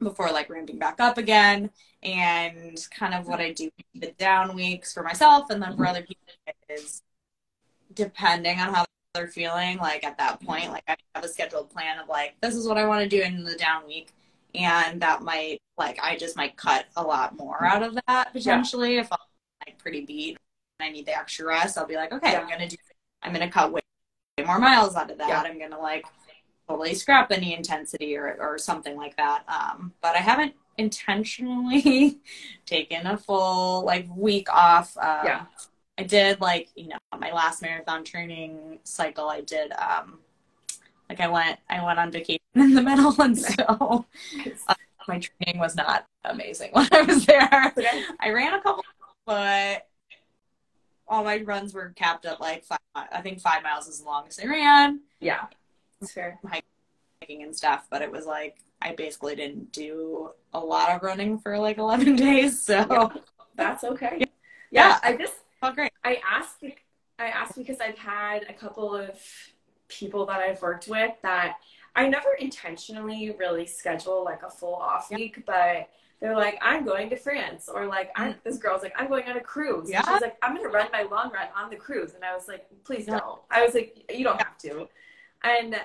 before 0.00 0.30
like 0.30 0.50
ramping 0.50 0.78
back 0.78 1.00
up 1.00 1.18
again. 1.18 1.70
And 2.02 2.78
kind 2.92 3.14
of 3.14 3.26
what 3.26 3.40
I 3.40 3.52
do 3.52 3.70
the 3.94 4.12
down 4.18 4.54
weeks 4.54 4.94
for 4.94 5.02
myself 5.02 5.50
and 5.50 5.60
then 5.60 5.76
for 5.76 5.82
mm-hmm. 5.82 5.90
other 5.90 6.02
people 6.02 6.22
is 6.70 7.02
depending 7.92 8.60
on 8.60 8.72
how 8.72 8.84
they're 9.14 9.26
feeling. 9.26 9.78
Like 9.78 10.04
at 10.04 10.18
that 10.18 10.36
mm-hmm. 10.36 10.46
point, 10.46 10.70
like 10.70 10.84
I 10.86 10.96
have 11.14 11.24
a 11.24 11.28
scheduled 11.28 11.70
plan 11.70 11.98
of 11.98 12.08
like, 12.08 12.36
this 12.40 12.54
is 12.54 12.68
what 12.68 12.78
I 12.78 12.86
want 12.86 13.02
to 13.02 13.08
do 13.08 13.22
in 13.22 13.42
the 13.42 13.56
down 13.56 13.86
week. 13.86 14.12
And 14.54 15.02
that 15.02 15.22
might, 15.22 15.60
like, 15.76 15.98
I 16.02 16.16
just 16.16 16.36
might 16.36 16.56
cut 16.56 16.86
a 16.96 17.02
lot 17.02 17.36
more 17.36 17.56
mm-hmm. 17.56 17.76
out 17.76 17.82
of 17.82 17.98
that 18.06 18.32
potentially 18.32 18.94
yeah. 18.94 19.00
if 19.00 19.12
I'm 19.12 19.18
like 19.66 19.78
pretty 19.78 20.04
beat 20.04 20.38
and 20.78 20.88
I 20.88 20.92
need 20.92 21.06
the 21.06 21.16
extra 21.16 21.46
rest, 21.46 21.76
I'll 21.76 21.86
be 21.86 21.96
like, 21.96 22.12
okay, 22.12 22.32
yeah. 22.32 22.40
I'm 22.40 22.48
gonna 22.48 22.68
do, 22.68 22.76
I'm 23.22 23.32
gonna 23.32 23.50
cut 23.50 23.72
way, 23.72 23.80
way 24.38 24.44
more 24.44 24.60
miles 24.60 24.94
out 24.94 25.10
of 25.10 25.18
that. 25.18 25.28
Yeah. 25.28 25.42
I'm 25.42 25.58
gonna 25.58 25.80
like 25.80 26.06
totally 26.68 26.94
scrap 26.94 27.32
any 27.32 27.54
intensity 27.54 28.16
or 28.16 28.36
or 28.40 28.58
something 28.58 28.96
like 28.96 29.16
that. 29.16 29.44
Um, 29.48 29.92
but 30.02 30.14
I 30.14 30.18
haven't 30.18 30.54
intentionally 30.76 32.18
taken 32.66 33.06
a 33.06 33.16
full 33.16 33.84
like 33.84 34.06
week 34.14 34.52
off. 34.52 34.96
Um, 34.96 35.20
yeah. 35.24 35.44
I 35.98 36.04
did 36.04 36.40
like 36.40 36.68
you 36.76 36.88
know 36.88 36.98
my 37.18 37.32
last 37.32 37.62
marathon 37.62 38.04
training 38.04 38.78
cycle. 38.84 39.28
I 39.28 39.40
did 39.40 39.72
um, 39.72 40.18
like 41.08 41.20
I 41.20 41.28
went 41.28 41.58
I 41.68 41.84
went 41.84 41.98
on 41.98 42.10
vacation 42.10 42.38
in 42.54 42.74
the 42.74 42.82
middle, 42.82 43.20
and 43.20 43.36
so 43.36 44.06
uh, 44.68 44.74
my 45.08 45.18
training 45.18 45.58
was 45.58 45.74
not 45.74 46.06
amazing 46.24 46.70
when 46.72 46.88
I 46.92 47.02
was 47.02 47.26
there. 47.26 47.72
I 48.20 48.30
ran 48.30 48.54
a 48.54 48.62
couple, 48.62 48.84
but 49.26 49.86
all 51.08 51.24
my 51.24 51.38
runs 51.38 51.72
were 51.72 51.92
capped 51.96 52.26
at 52.26 52.40
like 52.40 52.64
five. 52.64 52.78
I 52.94 53.20
think 53.22 53.40
five 53.40 53.62
miles 53.62 53.88
is 53.88 54.00
the 54.00 54.06
longest 54.06 54.40
I 54.42 54.46
ran. 54.46 55.00
Yeah, 55.20 55.46
fair. 56.06 56.38
Hiking 56.46 57.42
and 57.42 57.54
stuff, 57.54 57.86
but 57.90 58.02
it 58.02 58.10
was 58.10 58.26
like 58.26 58.58
I 58.80 58.94
basically 58.94 59.36
didn't 59.36 59.72
do 59.72 60.30
a 60.54 60.60
lot 60.60 60.90
of 60.90 61.02
running 61.02 61.38
for 61.38 61.58
like 61.58 61.78
eleven 61.78 62.16
days. 62.16 62.62
So 62.62 62.86
yeah, 62.90 63.08
that's 63.56 63.84
okay. 63.84 64.18
Yeah, 64.20 64.26
yeah 64.70 64.98
I 65.02 65.16
just 65.16 65.34
great. 65.74 65.92
I 66.04 66.20
asked. 66.28 66.64
I 67.18 67.26
asked 67.26 67.56
because 67.56 67.80
I've 67.80 67.98
had 67.98 68.46
a 68.48 68.52
couple 68.52 68.94
of 68.94 69.18
people 69.88 70.26
that 70.26 70.40
I've 70.40 70.62
worked 70.62 70.86
with 70.86 71.12
that 71.22 71.56
I 71.96 72.08
never 72.08 72.34
intentionally 72.38 73.34
really 73.38 73.66
schedule 73.66 74.22
like 74.24 74.44
a 74.44 74.50
full 74.50 74.76
off 74.76 75.10
week, 75.10 75.44
but 75.46 75.88
they're 76.20 76.36
like, 76.36 76.58
I'm 76.62 76.84
going 76.84 77.10
to 77.10 77.16
France, 77.16 77.68
or 77.72 77.86
like, 77.86 78.10
I'm, 78.16 78.34
mm. 78.34 78.42
this 78.44 78.58
girl's 78.58 78.82
like, 78.82 78.92
I'm 78.96 79.08
going 79.08 79.24
on 79.28 79.36
a 79.36 79.40
cruise. 79.40 79.88
Yeah. 79.90 79.98
And 79.98 80.08
she's 80.08 80.20
like, 80.20 80.36
I'm 80.42 80.54
going 80.54 80.64
to 80.64 80.72
run 80.72 80.88
my 80.92 81.02
long 81.02 81.32
run 81.32 81.48
on 81.56 81.70
the 81.70 81.76
cruise, 81.76 82.14
and 82.14 82.24
I 82.24 82.34
was 82.34 82.48
like, 82.48 82.66
please 82.84 83.06
don't. 83.06 83.40
I 83.50 83.64
was 83.64 83.74
like, 83.74 84.04
you 84.12 84.24
don't 84.24 84.40
have 84.40 84.58
to, 84.58 84.88
and 85.44 85.76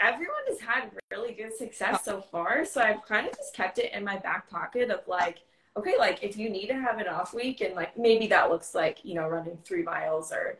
everyone 0.00 0.36
has 0.48 0.60
had 0.60 0.90
really 1.10 1.32
good 1.32 1.56
success 1.56 2.04
so 2.04 2.20
far. 2.20 2.64
So 2.64 2.80
I've 2.80 3.04
kind 3.06 3.26
of 3.26 3.36
just 3.36 3.54
kept 3.54 3.78
it 3.78 3.92
in 3.92 4.04
my 4.04 4.18
back 4.18 4.50
pocket 4.50 4.90
of 4.90 5.06
like, 5.06 5.38
okay, 5.76 5.94
like 5.98 6.22
if 6.22 6.36
you 6.36 6.50
need 6.50 6.66
to 6.68 6.74
have 6.74 6.98
an 6.98 7.08
off 7.08 7.34
week, 7.34 7.60
and 7.60 7.74
like 7.74 7.96
maybe 7.96 8.26
that 8.28 8.50
looks 8.50 8.74
like 8.74 8.98
you 9.04 9.14
know 9.14 9.28
running 9.28 9.58
three 9.64 9.82
miles 9.82 10.32
or 10.32 10.58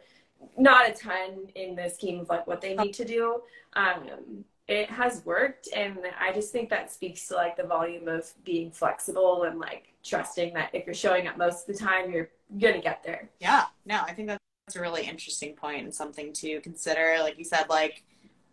not 0.59 0.89
a 0.89 0.93
ton 0.93 1.47
in 1.55 1.75
the 1.75 1.89
scheme 1.89 2.21
of 2.21 2.29
like 2.29 2.47
what 2.47 2.61
they 2.61 2.75
need 2.75 2.93
to 2.95 3.05
do. 3.05 3.41
Um, 3.75 4.45
it 4.67 4.89
has 4.89 5.25
worked 5.27 5.69
and 5.75 5.99
i 6.19 6.33
just 6.33 6.51
think 6.51 6.71
that 6.71 6.91
speaks 6.91 7.29
to 7.29 7.35
like 7.35 7.57
the 7.57 7.63
volume 7.63 8.09
of 8.09 8.31
being 8.45 8.71
flexible 8.71 9.43
and 9.43 9.59
like 9.59 9.93
trusting 10.03 10.55
that 10.55 10.71
if 10.73 10.87
you're 10.87 10.95
showing 10.95 11.27
up 11.27 11.37
most 11.37 11.69
of 11.69 11.77
the 11.77 11.85
time 11.85 12.11
you're 12.11 12.31
gonna 12.59 12.81
get 12.81 13.03
there 13.05 13.29
yeah 13.41 13.65
no 13.85 14.01
i 14.07 14.13
think 14.13 14.27
that's 14.29 14.77
a 14.77 14.81
really 14.81 15.07
interesting 15.07 15.55
point 15.55 15.85
and 15.85 15.95
something 15.95 16.33
to 16.33 16.61
consider 16.63 17.17
like 17.21 17.39
you 17.39 17.45
said 17.45 17.67
like 17.69 18.03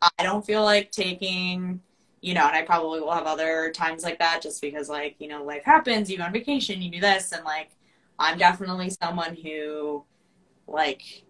i 0.01 0.23
don't 0.23 0.45
feel 0.45 0.63
like 0.63 0.91
taking 0.91 1.81
you 2.21 2.33
know 2.33 2.45
and 2.45 2.55
i 2.55 2.61
probably 2.61 2.99
will 2.99 3.11
have 3.11 3.25
other 3.25 3.71
times 3.71 4.03
like 4.03 4.19
that 4.19 4.41
just 4.41 4.61
because 4.61 4.89
like 4.89 5.15
you 5.19 5.27
know 5.27 5.43
life 5.43 5.63
happens 5.63 6.09
you 6.09 6.17
go 6.17 6.23
on 6.23 6.33
vacation 6.33 6.81
you 6.81 6.91
do 6.91 6.99
this 6.99 7.31
and 7.31 7.43
like 7.43 7.69
i'm 8.19 8.37
definitely 8.37 8.89
someone 8.89 9.35
who 9.35 10.03
like 10.67 11.23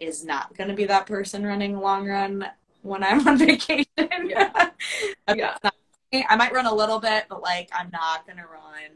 is 0.00 0.24
not 0.24 0.56
going 0.56 0.68
to 0.68 0.74
be 0.74 0.86
that 0.86 1.06
person 1.06 1.44
running 1.46 1.74
a 1.74 1.80
long 1.80 2.06
run 2.06 2.46
when 2.82 3.02
I'm 3.02 3.26
on 3.28 3.38
vacation. 3.38 3.86
Yeah. 3.96 4.70
yeah. 5.34 5.56
I 6.12 6.36
might 6.36 6.52
run 6.52 6.66
a 6.66 6.74
little 6.74 6.98
bit, 6.98 7.26
but 7.28 7.42
like 7.42 7.70
I'm 7.72 7.90
not 7.92 8.26
gonna 8.26 8.46
run. 8.46 8.90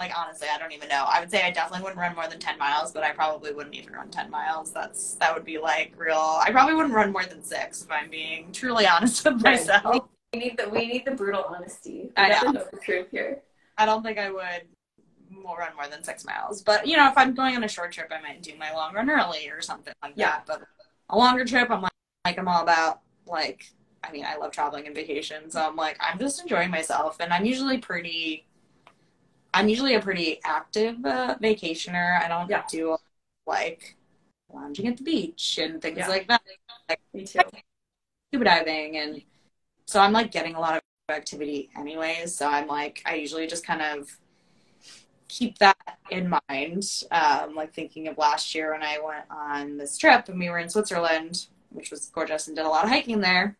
Like 0.00 0.16
honestly, 0.16 0.48
I 0.52 0.58
don't 0.58 0.72
even 0.72 0.88
know. 0.88 1.04
I 1.06 1.20
would 1.20 1.30
say 1.30 1.42
I 1.42 1.50
definitely 1.50 1.82
wouldn't 1.82 2.00
run 2.00 2.14
more 2.14 2.26
than 2.26 2.38
ten 2.38 2.56
miles, 2.58 2.90
but 2.90 3.04
I 3.04 3.12
probably 3.12 3.52
wouldn't 3.52 3.74
even 3.74 3.92
run 3.92 4.08
ten 4.10 4.30
miles. 4.30 4.72
That's 4.72 5.14
that 5.16 5.34
would 5.34 5.44
be 5.44 5.58
like 5.58 5.92
real. 5.98 6.16
I 6.40 6.50
probably 6.50 6.74
wouldn't 6.74 6.94
run 6.94 7.12
more 7.12 7.26
than 7.26 7.42
six 7.42 7.82
if 7.82 7.90
I'm 7.90 8.08
being 8.08 8.50
truly 8.50 8.86
honest 8.88 9.22
with 9.26 9.42
myself. 9.44 10.08
We 10.32 10.40
need 10.40 10.56
the 10.56 10.70
we 10.70 10.86
need 10.86 11.04
the 11.04 11.10
brutal 11.10 11.44
honesty. 11.46 12.04
We 12.04 12.12
I 12.16 12.28
know. 12.30 12.50
know 12.50 12.66
the 12.72 12.78
truth 12.78 13.08
here. 13.10 13.42
I 13.76 13.84
don't 13.84 14.02
think 14.02 14.18
I 14.18 14.30
would 14.30 14.62
more 15.30 15.58
run 15.58 15.76
more 15.76 15.86
than 15.86 16.02
six 16.02 16.24
miles, 16.24 16.62
but 16.62 16.86
you 16.86 16.96
know, 16.96 17.06
if 17.06 17.18
I'm 17.18 17.34
going 17.34 17.54
on 17.54 17.62
a 17.62 17.68
short 17.68 17.92
trip, 17.92 18.10
I 18.10 18.22
might 18.22 18.42
do 18.42 18.52
my 18.58 18.72
long 18.72 18.94
run 18.94 19.10
early 19.10 19.50
or 19.50 19.60
something 19.60 19.92
like 20.02 20.14
yeah. 20.16 20.30
that. 20.30 20.46
But 20.46 20.62
a 21.10 21.18
longer 21.18 21.44
trip, 21.44 21.70
I'm 21.70 21.82
like 21.82 21.92
like 22.24 22.38
I'm 22.38 22.48
all 22.48 22.62
about 22.62 23.00
like 23.26 23.70
I 24.02 24.12
mean 24.12 24.24
I 24.24 24.36
love 24.36 24.52
traveling 24.52 24.86
and 24.86 24.94
vacation, 24.94 25.50
so 25.50 25.60
I'm 25.60 25.76
like 25.76 25.98
I'm 26.00 26.18
just 26.18 26.40
enjoying 26.40 26.70
myself, 26.70 27.18
and 27.20 27.34
I'm 27.34 27.44
usually 27.44 27.76
pretty. 27.76 28.46
I'm 29.52 29.68
usually 29.68 29.94
a 29.94 30.00
pretty 30.00 30.40
active 30.44 31.04
uh, 31.04 31.36
vacationer. 31.42 32.22
I 32.22 32.28
don't 32.28 32.48
yeah. 32.48 32.62
do 32.70 32.96
like 33.46 33.96
lounging 34.52 34.88
at 34.88 34.96
the 34.96 35.04
beach 35.04 35.58
and 35.58 35.80
things 35.80 35.98
yeah. 35.98 36.08
like 36.08 36.28
that. 36.28 36.42
Like, 36.88 37.00
Me 37.12 37.24
too. 37.24 37.40
Scuba 38.28 38.44
diving, 38.44 38.96
and 38.96 39.22
so 39.86 40.00
I'm 40.00 40.12
like 40.12 40.30
getting 40.30 40.54
a 40.54 40.60
lot 40.60 40.76
of 40.76 40.82
activity 41.14 41.70
anyways. 41.76 42.34
So 42.34 42.48
I'm 42.48 42.68
like 42.68 43.02
I 43.04 43.14
usually 43.14 43.46
just 43.46 43.66
kind 43.66 43.82
of 43.82 44.08
keep 45.28 45.58
that 45.58 45.76
in 46.10 46.32
mind. 46.48 46.84
Um, 47.10 47.54
like 47.54 47.72
thinking 47.72 48.08
of 48.08 48.18
last 48.18 48.54
year 48.54 48.72
when 48.72 48.82
I 48.82 48.98
went 49.04 49.24
on 49.30 49.76
this 49.76 49.98
trip 49.98 50.28
and 50.28 50.38
we 50.38 50.48
were 50.48 50.58
in 50.58 50.68
Switzerland 50.68 51.46
which 51.70 51.90
was 51.90 52.06
gorgeous 52.06 52.46
and 52.46 52.56
did 52.56 52.66
a 52.66 52.68
lot 52.68 52.84
of 52.84 52.90
hiking 52.90 53.20
there. 53.20 53.56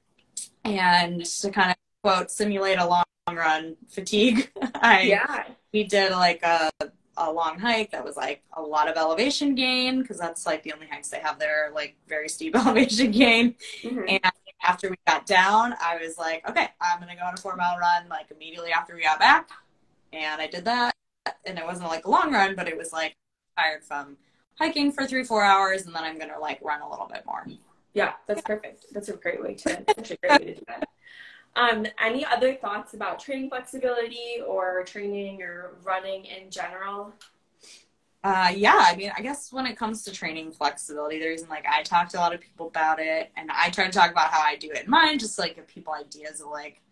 And 0.65 1.25
to 1.25 1.51
kind 1.51 1.71
of 1.71 1.77
quote 2.03 2.31
simulate 2.31 2.79
a 2.79 2.87
long 2.87 3.05
run 3.31 3.77
fatigue, 3.89 4.51
I 4.75 5.03
yeah. 5.03 5.45
We 5.73 5.85
did 5.85 6.13
like 6.13 6.43
a 6.43 6.71
a 7.17 7.31
long 7.31 7.59
hike 7.59 7.91
that 7.91 8.05
was 8.05 8.17
like 8.17 8.43
a 8.55 8.63
lot 8.63 8.89
of 8.89 8.97
elevation 8.97 9.55
gain 9.55 10.01
because 10.01 10.19
that's 10.19 10.47
like 10.47 10.63
the 10.63 10.73
only 10.73 10.87
hikes 10.87 11.09
they 11.09 11.19
have 11.19 11.39
there 11.39 11.71
like 11.75 11.97
very 12.09 12.29
steep 12.29 12.57
elevation 12.67 13.11
gain. 13.11 13.55
Mm-hmm. 13.83 14.05
And 14.09 14.33
after 14.63 14.91
we 14.91 14.97
got 15.07 15.27
down, 15.27 15.75
I 15.83 15.99
was 15.99 16.19
like, 16.19 16.49
okay, 16.49 16.69
I'm 16.81 17.01
gonna 17.01 17.17
go 17.17 17.25
on 17.25 17.35
a 17.35 17.37
four 17.37 17.57
mile 17.57 17.79
run 17.79 18.09
like 18.09 18.31
immediately 18.31 18.73
after 18.73 18.95
we 18.95 19.03
got 19.03 19.19
back. 19.19 19.51
And 20.13 20.41
I 20.41 20.49
did 20.49 20.65
that, 20.65 20.95
and 21.45 21.59
it 21.59 21.65
wasn't 21.65 21.89
like 21.89 22.05
a 22.05 22.11
long 22.11 22.33
run, 22.33 22.57
but 22.57 22.69
it 22.69 22.77
was 22.77 22.93
like 22.93 23.17
tired 23.57 23.85
from 23.85 24.17
hiking 24.59 24.91
for 24.91 25.07
three 25.07 25.25
four 25.25 25.45
hours, 25.45 25.87
and 25.87 25.95
then 25.95 26.05
I'm 26.05 26.19
gonna 26.19 26.39
like 26.39 26.61
run 26.63 26.81
a 26.81 26.91
little 26.91 27.07
bit 27.07 27.25
more. 27.27 27.47
Yeah, 27.95 28.13
that's 28.27 28.43
perfect. 28.43 28.87
That's 28.93 29.09
a 29.09 29.15
great 29.15 29.43
way 29.43 29.55
to 29.55 29.85
such 29.97 30.11
a 30.13 30.17
great 30.17 30.41
way 30.41 30.47
to 30.47 30.55
do 30.55 30.65
that. 30.69 30.89
Um, 31.57 31.87
any 32.03 32.25
other 32.25 32.55
thoughts 32.55 32.95
about 32.95 33.19
training 33.19 33.51
flexibility 33.51 34.41
or 34.47 34.85
training 34.85 35.43
or 35.43 35.77
running 35.83 36.25
in 36.25 36.51
general? 36.51 37.13
Uh, 38.23 38.53
yeah, 38.55 38.85
I 38.87 38.97
mean, 38.97 39.11
I 39.17 39.23
guess 39.23 39.51
when 39.53 39.67
it 39.67 39.77
comes 39.77 40.05
to 40.05 40.13
training 40.13 40.53
flexibility, 40.53 41.19
the 41.19 41.27
reason 41.27 41.49
like 41.49 41.65
I 41.67 41.83
talk 41.83 42.09
to 42.11 42.19
a 42.19 42.21
lot 42.21 42.35
of 42.35 42.41
people 42.41 42.69
about 42.69 43.01
it, 43.01 43.31
and 43.37 43.51
I 43.51 43.71
try 43.71 43.87
to 43.87 43.93
talk 43.93 44.11
about 44.11 44.31
how 44.31 44.43
I 44.43 44.57
do 44.57 44.71
it 44.71 44.85
in 44.85 44.91
mine, 44.91 45.19
just 45.19 45.39
like 45.39 45.57
give 45.57 45.67
people 45.67 45.95
ideas 45.95 46.41
of 46.41 46.49
like 46.49 46.83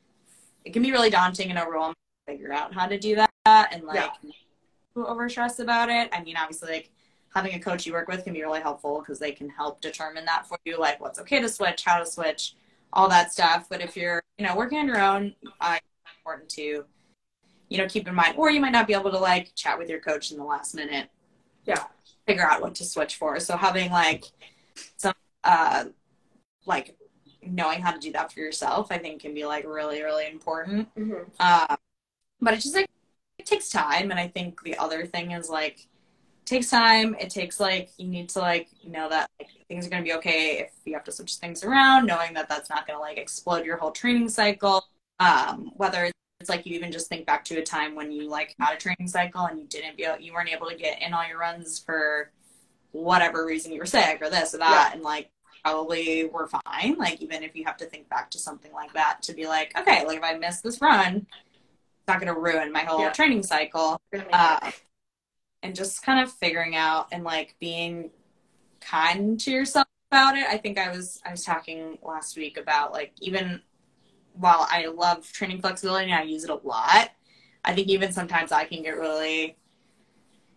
it 0.65 0.73
can 0.73 0.83
be 0.83 0.91
really 0.91 1.11
daunting 1.11 1.51
and 1.51 1.59
overwhelming 1.59 1.95
to 2.27 2.33
figure 2.33 2.53
out 2.53 2.73
how 2.73 2.87
to 2.87 2.99
do 2.99 3.15
that, 3.15 3.73
and 3.73 3.85
like 3.85 4.11
yeah. 4.23 5.03
over 5.05 5.29
stress 5.29 5.59
about 5.59 5.91
it. 5.91 6.09
I 6.13 6.23
mean, 6.23 6.37
obviously, 6.37 6.73
like 6.73 6.91
having 7.35 7.55
a 7.55 7.61
coach 7.61 7.87
you 7.87 7.93
work 7.93 8.09
with 8.09 8.25
can 8.25 8.33
be 8.33 8.43
really 8.43 8.61
helpful 8.61 9.01
because 9.01 9.19
they 9.19 9.33
can 9.33 9.51
help 9.51 9.83
determine 9.83 10.25
that 10.25 10.49
for 10.49 10.59
you, 10.65 10.79
like 10.79 10.99
what's 10.99 11.19
okay 11.21 11.41
to 11.43 11.49
switch, 11.49 11.85
how 11.85 11.99
to 11.99 12.07
switch, 12.07 12.55
all 12.93 13.09
that 13.09 13.33
stuff. 13.33 13.67
But 13.69 13.81
if 13.81 13.97
you're, 13.97 14.23
you 14.39 14.47
know, 14.47 14.57
working 14.57 14.79
on 14.79 14.87
your 14.87 15.01
own, 15.01 15.35
uh, 15.61 15.79
important 16.21 16.49
to, 16.51 16.85
you 17.69 17.79
know, 17.79 17.87
keep 17.87 18.09
in 18.09 18.15
mind, 18.15 18.35
or 18.37 18.51
you 18.51 18.61
might 18.61 18.73
not 18.73 18.87
be 18.87 18.95
able 18.95 19.11
to 19.11 19.19
like 19.19 19.55
chat 19.55 19.79
with 19.79 19.89
your 19.89 20.01
coach 20.01 20.31
in 20.31 20.39
the 20.39 20.45
last 20.45 20.75
minute. 20.75 21.09
Yeah. 21.65 21.85
figure 22.27 22.47
out 22.47 22.61
what 22.61 22.75
to 22.77 22.85
switch 22.85 23.17
for. 23.17 23.41
So 23.41 23.57
having 23.57 23.91
like 23.91 24.25
some 24.97 25.15
uh 25.45 25.87
like 26.67 26.97
knowing 27.43 27.81
how 27.81 27.91
to 27.91 27.99
do 27.99 28.13
that 28.13 28.33
for 28.33 28.41
yourself, 28.41 28.89
I 28.91 28.99
think 28.99 29.23
can 29.23 29.35
be 29.35 29.45
like 29.47 29.67
really, 29.67 30.03
really 30.03 30.29
important. 30.29 30.95
Mm-hmm. 30.95 31.23
Uh, 31.41 31.77
but 32.41 32.55
it 32.55 32.61
just 32.61 32.75
like 32.75 32.89
it 33.39 33.47
takes 33.47 33.71
time, 33.71 34.11
and 34.11 34.21
I 34.21 34.29
think 34.29 34.63
the 34.63 34.77
other 34.77 35.07
thing 35.07 35.33
is 35.33 35.49
like 35.49 35.88
takes 36.49 36.71
time. 36.71 37.15
It 37.21 37.31
takes 37.31 37.61
like 37.61 37.91
you 37.99 38.07
need 38.09 38.29
to 38.31 38.41
like 38.41 38.69
know 38.87 39.09
that 39.09 39.29
like 39.39 39.49
things 39.69 39.87
are 39.87 39.91
gonna 39.91 40.03
be 40.03 40.15
okay 40.15 40.59
if 40.59 40.71
you 40.85 40.95
have 40.95 41.05
to 41.05 41.13
switch 41.13 41.35
things 41.37 41.63
around, 41.65 42.07
knowing 42.07 42.35
that 42.35 42.49
that's 42.49 42.71
not 42.71 42.87
gonna 42.87 42.99
like 43.01 43.19
explode 43.19 43.65
your 43.65 43.77
whole 43.77 43.91
training 43.93 44.29
cycle. 44.29 44.85
Um, 45.21 45.73
whether 45.77 46.11
it's 46.41 46.49
like 46.49 46.65
you 46.67 46.75
even 46.77 46.93
just 46.93 47.09
think 47.09 47.27
back 47.27 47.45
to 47.47 47.57
a 47.59 47.63
time 47.63 47.95
when 47.95 48.13
you 48.13 48.29
like 48.29 48.55
had 48.61 48.75
a 48.75 48.77
training 48.77 49.09
cycle 49.09 49.45
and 49.47 49.59
you 49.59 49.67
didn't 49.67 49.97
be 49.97 50.05
able, 50.05 50.21
you 50.21 50.33
weren't 50.33 50.49
able 50.49 50.69
to 50.69 50.77
get 50.77 51.03
in 51.03 51.13
all 51.13 51.27
your 51.27 51.39
runs 51.39 51.79
for 51.79 52.31
whatever 52.93 53.45
reason 53.45 53.73
you 53.73 53.79
were 53.81 53.87
sick 53.87 54.23
or 54.23 54.31
this 54.31 54.55
or 54.55 54.59
that, 54.59 54.89
Yeah. 54.91 54.95
and 54.95 55.03
like 55.03 55.31
probably 55.65 56.27
were 56.27 56.49
fine. 56.49 56.95
Like 56.97 57.21
even 57.21 57.43
if 57.43 57.57
you 57.57 57.65
have 57.65 57.77
to 57.79 57.87
think 57.87 58.09
back 58.09 58.31
to 58.31 58.39
something 58.39 58.73
like 58.73 58.93
that 58.95 59.23
to 59.23 59.33
be 59.35 59.47
like, 59.47 59.77
okay, 59.79 60.07
like 60.07 60.19
if 60.19 60.23
I 60.25 60.35
miss 60.35 60.61
this 60.61 60.81
run, 60.81 61.27
it's 61.27 62.07
not 62.07 62.21
going 62.21 62.33
to 62.33 62.41
ruin 62.41 62.73
my 62.73 62.81
whole 62.85 63.01
Yeah. 63.01 63.11
training 63.11 63.43
cycle. 63.43 64.01
We're 64.13 64.21
gonna 64.21 64.31
make 64.31 64.41
Uh. 64.41 64.71
And 65.63 65.75
just 65.75 66.03
kind 66.03 66.21
of 66.21 66.33
figuring 66.33 66.77
out 66.77 67.09
and 67.13 67.25
like 67.25 67.57
being 67.61 68.11
kind 68.81 69.39
to 69.41 69.51
yourself 69.51 69.87
about 70.11 70.37
it. 70.37 70.47
I 70.49 70.57
think 70.59 70.79
I 70.79 70.91
was 70.91 71.21
I 71.27 71.31
was 71.33 71.45
talking 71.45 71.99
last 72.03 72.37
week 72.37 72.57
about 72.59 72.93
like 72.93 73.13
even 73.21 73.61
while 74.35 74.67
I 74.71 74.87
love 74.87 75.31
training 75.33 75.61
flexibility 75.61 76.07
and 76.07 76.15
I 76.15 76.23
use 76.23 76.45
it 76.45 76.51
a 76.51 76.55
lot, 76.55 77.11
I 77.65 77.75
think 77.75 77.89
even 77.89 78.13
sometimes 78.13 78.53
I 78.53 78.65
can 78.65 78.83
get 78.83 78.97
really 78.99 79.57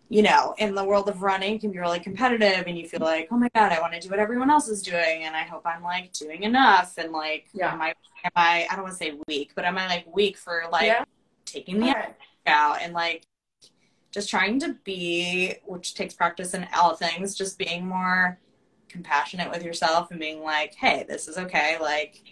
you 0.08 0.22
know, 0.22 0.54
in 0.58 0.74
the 0.74 0.84
world 0.84 1.08
of 1.08 1.22
running 1.22 1.58
can 1.58 1.70
be 1.72 1.78
really 1.78 1.98
competitive 1.98 2.64
and 2.66 2.76
you 2.76 2.86
feel 2.86 3.00
like, 3.00 3.28
oh 3.30 3.36
my 3.38 3.48
God, 3.54 3.72
I 3.72 3.80
want 3.80 3.94
to 3.94 4.00
do 4.00 4.10
what 4.10 4.18
everyone 4.18 4.50
else 4.50 4.68
is 4.68 4.82
doing 4.82 5.24
and 5.24 5.34
I 5.34 5.42
hope 5.42 5.62
I'm 5.64 5.82
like 5.82 6.12
doing 6.12 6.42
enough 6.42 6.98
and 6.98 7.12
like 7.12 7.46
Yeah. 7.54 7.72
am 7.72 7.80
I 7.80 7.94
am 8.24 8.30
I 8.36 8.66
I 8.70 8.74
don't 8.74 8.84
want 8.84 8.92
to 8.92 8.98
say 8.98 9.14
weak, 9.26 9.52
but 9.54 9.64
am 9.64 9.78
I 9.78 9.86
like 9.86 10.14
weak 10.14 10.36
for 10.36 10.64
like 10.70 10.86
Yeah. 10.86 11.04
taking 11.46 11.80
the 11.80 11.86
Yeah. 11.86 12.08
out 12.46 12.82
and 12.82 12.92
like 12.92 13.24
just 14.12 14.28
trying 14.28 14.60
to 14.60 14.74
be 14.84 15.54
which 15.64 15.94
takes 15.94 16.14
practice 16.14 16.54
in 16.54 16.66
all 16.76 16.94
things 16.94 17.34
just 17.34 17.58
being 17.58 17.86
more 17.86 18.38
compassionate 18.88 19.50
with 19.50 19.64
yourself 19.64 20.10
and 20.10 20.20
being 20.20 20.42
like 20.42 20.74
hey 20.74 21.04
this 21.08 21.26
is 21.26 21.38
okay. 21.38 21.78
Like 21.80 22.22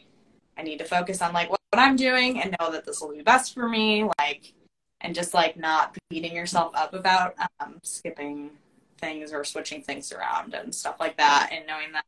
i 0.56 0.62
need 0.62 0.78
to 0.78 0.84
focus 0.84 1.22
on 1.22 1.32
like 1.32 1.50
what, 1.50 1.58
i'm 1.74 1.96
doing 1.96 2.40
and 2.40 2.54
know 2.60 2.70
that 2.70 2.84
this 2.84 3.00
will 3.00 3.14
be 3.14 3.22
best 3.22 3.54
for 3.54 3.68
me 3.68 4.04
like 4.18 4.52
and 5.00 5.14
just 5.14 5.32
like 5.32 5.56
not 5.56 5.96
beating 6.10 6.34
yourself 6.34 6.72
up 6.74 6.92
about 6.92 7.34
um, 7.60 7.78
skipping 7.82 8.50
things 8.98 9.32
or 9.32 9.44
switching 9.44 9.80
things 9.80 10.12
around 10.12 10.52
and 10.52 10.74
stuff 10.74 10.96
like 11.00 11.16
that 11.16 11.50
and 11.52 11.66
knowing 11.66 11.92
that 11.92 12.04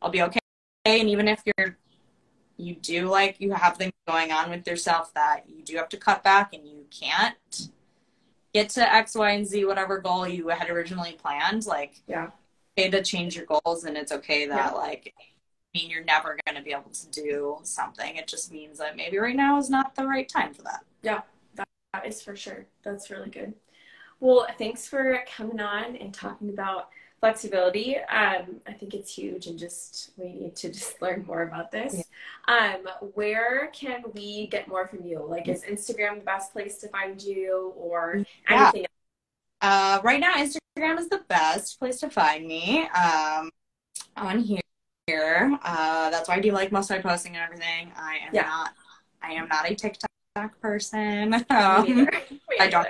i'll 0.00 0.10
be 0.10 0.22
okay. 0.22 0.38
And 0.84 1.08
even 1.08 1.28
if 1.28 1.42
you're 1.44 1.76
you 2.56 2.74
do 2.76 3.08
like 3.08 3.40
you 3.40 3.52
have 3.52 3.76
things 3.76 3.92
going 4.06 4.30
on 4.30 4.50
with 4.50 4.66
yourself 4.66 5.12
that 5.14 5.44
you 5.48 5.62
do 5.62 5.76
have 5.76 5.88
to 5.90 5.96
cut 5.96 6.22
back 6.22 6.54
and 6.54 6.66
you 6.66 6.86
can't 6.90 7.68
get 8.54 8.68
to 8.70 8.94
X, 8.94 9.14
Y, 9.14 9.30
and 9.30 9.46
Z, 9.46 9.64
whatever 9.64 9.98
goal 9.98 10.26
you 10.26 10.48
had 10.48 10.68
originally 10.68 11.12
planned. 11.12 11.66
Like, 11.66 12.00
Yeah. 12.06 12.30
okay 12.78 12.90
to 12.90 13.02
change 13.02 13.36
your 13.36 13.46
goals, 13.46 13.84
and 13.84 13.96
it's 13.96 14.12
okay 14.12 14.46
that 14.46 14.72
Yeah. 14.72 14.78
like, 14.78 15.14
I 15.18 15.78
mean, 15.78 15.90
you're 15.90 16.04
never 16.04 16.38
going 16.46 16.56
to 16.56 16.62
be 16.62 16.72
able 16.72 16.90
to 16.90 17.06
do 17.10 17.58
something. 17.62 18.16
It 18.16 18.28
just 18.28 18.52
means 18.52 18.78
that 18.78 18.94
maybe 18.96 19.18
right 19.18 19.36
now 19.36 19.56
is 19.58 19.70
not 19.70 19.94
the 19.94 20.06
right 20.06 20.28
time 20.28 20.52
for 20.52 20.62
that. 20.62 20.84
Yeah, 21.02 21.22
that 21.54 21.66
is 22.06 22.22
for 22.22 22.36
sure. 22.36 22.66
That's 22.82 23.10
really 23.10 23.30
good. 23.30 23.54
Well, 24.20 24.46
thanks 24.58 24.86
for 24.86 25.24
coming 25.34 25.60
on 25.60 25.96
and 25.96 26.12
talking 26.14 26.50
about 26.50 26.90
flexibility. 27.22 27.96
Um, 27.98 28.56
I 28.66 28.72
think 28.72 28.94
it's 28.94 29.14
huge, 29.14 29.46
and 29.46 29.56
just 29.56 30.10
we 30.16 30.32
need 30.34 30.56
to 30.56 30.68
just 30.70 31.00
learn 31.02 31.24
more 31.24 31.42
about 31.42 31.70
this. 31.70 32.02
Um, 32.48 32.88
where 33.14 33.68
can 33.68 34.02
we 34.12 34.48
get 34.48 34.66
more 34.66 34.88
from 34.88 35.04
you? 35.04 35.24
Like, 35.24 35.46
is 35.48 35.62
Instagram 35.62 36.18
the 36.18 36.24
best 36.24 36.52
place 36.52 36.78
to 36.78 36.88
find 36.88 37.22
you, 37.22 37.72
or 37.76 38.26
Yeah. 38.50 38.70
anything? 38.72 38.86
Uh, 39.60 40.00
right 40.02 40.18
now, 40.18 40.34
Instagram 40.34 40.98
is 40.98 41.08
the 41.08 41.22
best 41.28 41.78
place 41.78 42.00
to 42.00 42.10
find 42.10 42.44
me. 42.44 42.88
Um, 42.88 43.50
on 44.16 44.40
here. 44.40 44.60
Uh, 45.62 46.10
that's 46.10 46.28
why 46.28 46.34
I 46.36 46.40
do 46.40 46.50
like 46.50 46.72
most 46.72 46.90
of 46.90 46.96
my 46.96 47.10
posting 47.10 47.36
and 47.36 47.44
everything. 47.44 47.92
I 47.96 48.16
am 48.26 48.34
Yeah. 48.34 48.42
not. 48.42 48.72
I 49.22 49.32
am 49.34 49.46
not 49.46 49.70
a 49.70 49.74
TikTok 49.76 50.60
person. 50.60 51.30
Me 51.30 51.44
Um, 51.50 51.84
neither. 51.86 52.10
Me 52.30 52.56
I 52.58 52.68
don't-. 52.68 52.88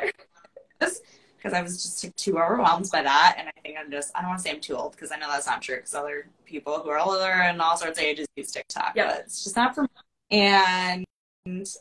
Because 1.42 1.52
I 1.58 1.62
was 1.62 1.82
just 1.82 2.16
too 2.16 2.38
overwhelmed 2.38 2.88
by 2.92 3.02
that. 3.02 3.34
And 3.38 3.48
I 3.48 3.52
think 3.62 3.76
I'm 3.78 3.90
just, 3.90 4.12
I 4.14 4.20
don't 4.20 4.30
want 4.30 4.38
to 4.40 4.44
say 4.44 4.54
I'm 4.54 4.60
too 4.60 4.76
old 4.76 4.92
because 4.92 5.10
I 5.10 5.16
know 5.16 5.28
that's 5.28 5.46
not 5.46 5.60
true 5.60 5.76
because 5.76 5.94
other 5.94 6.26
people 6.44 6.78
who 6.80 6.90
are 6.90 6.98
older 7.00 7.24
and 7.32 7.60
all 7.60 7.76
sorts 7.76 7.98
of 7.98 8.04
ages 8.04 8.26
use 8.36 8.52
TikTok, 8.52 8.92
Yeah. 8.94 9.08
but 9.08 9.20
it's 9.20 9.42
just 9.42 9.56
not 9.56 9.74
for 9.74 9.82
me. 9.82 9.88
And 10.30 11.04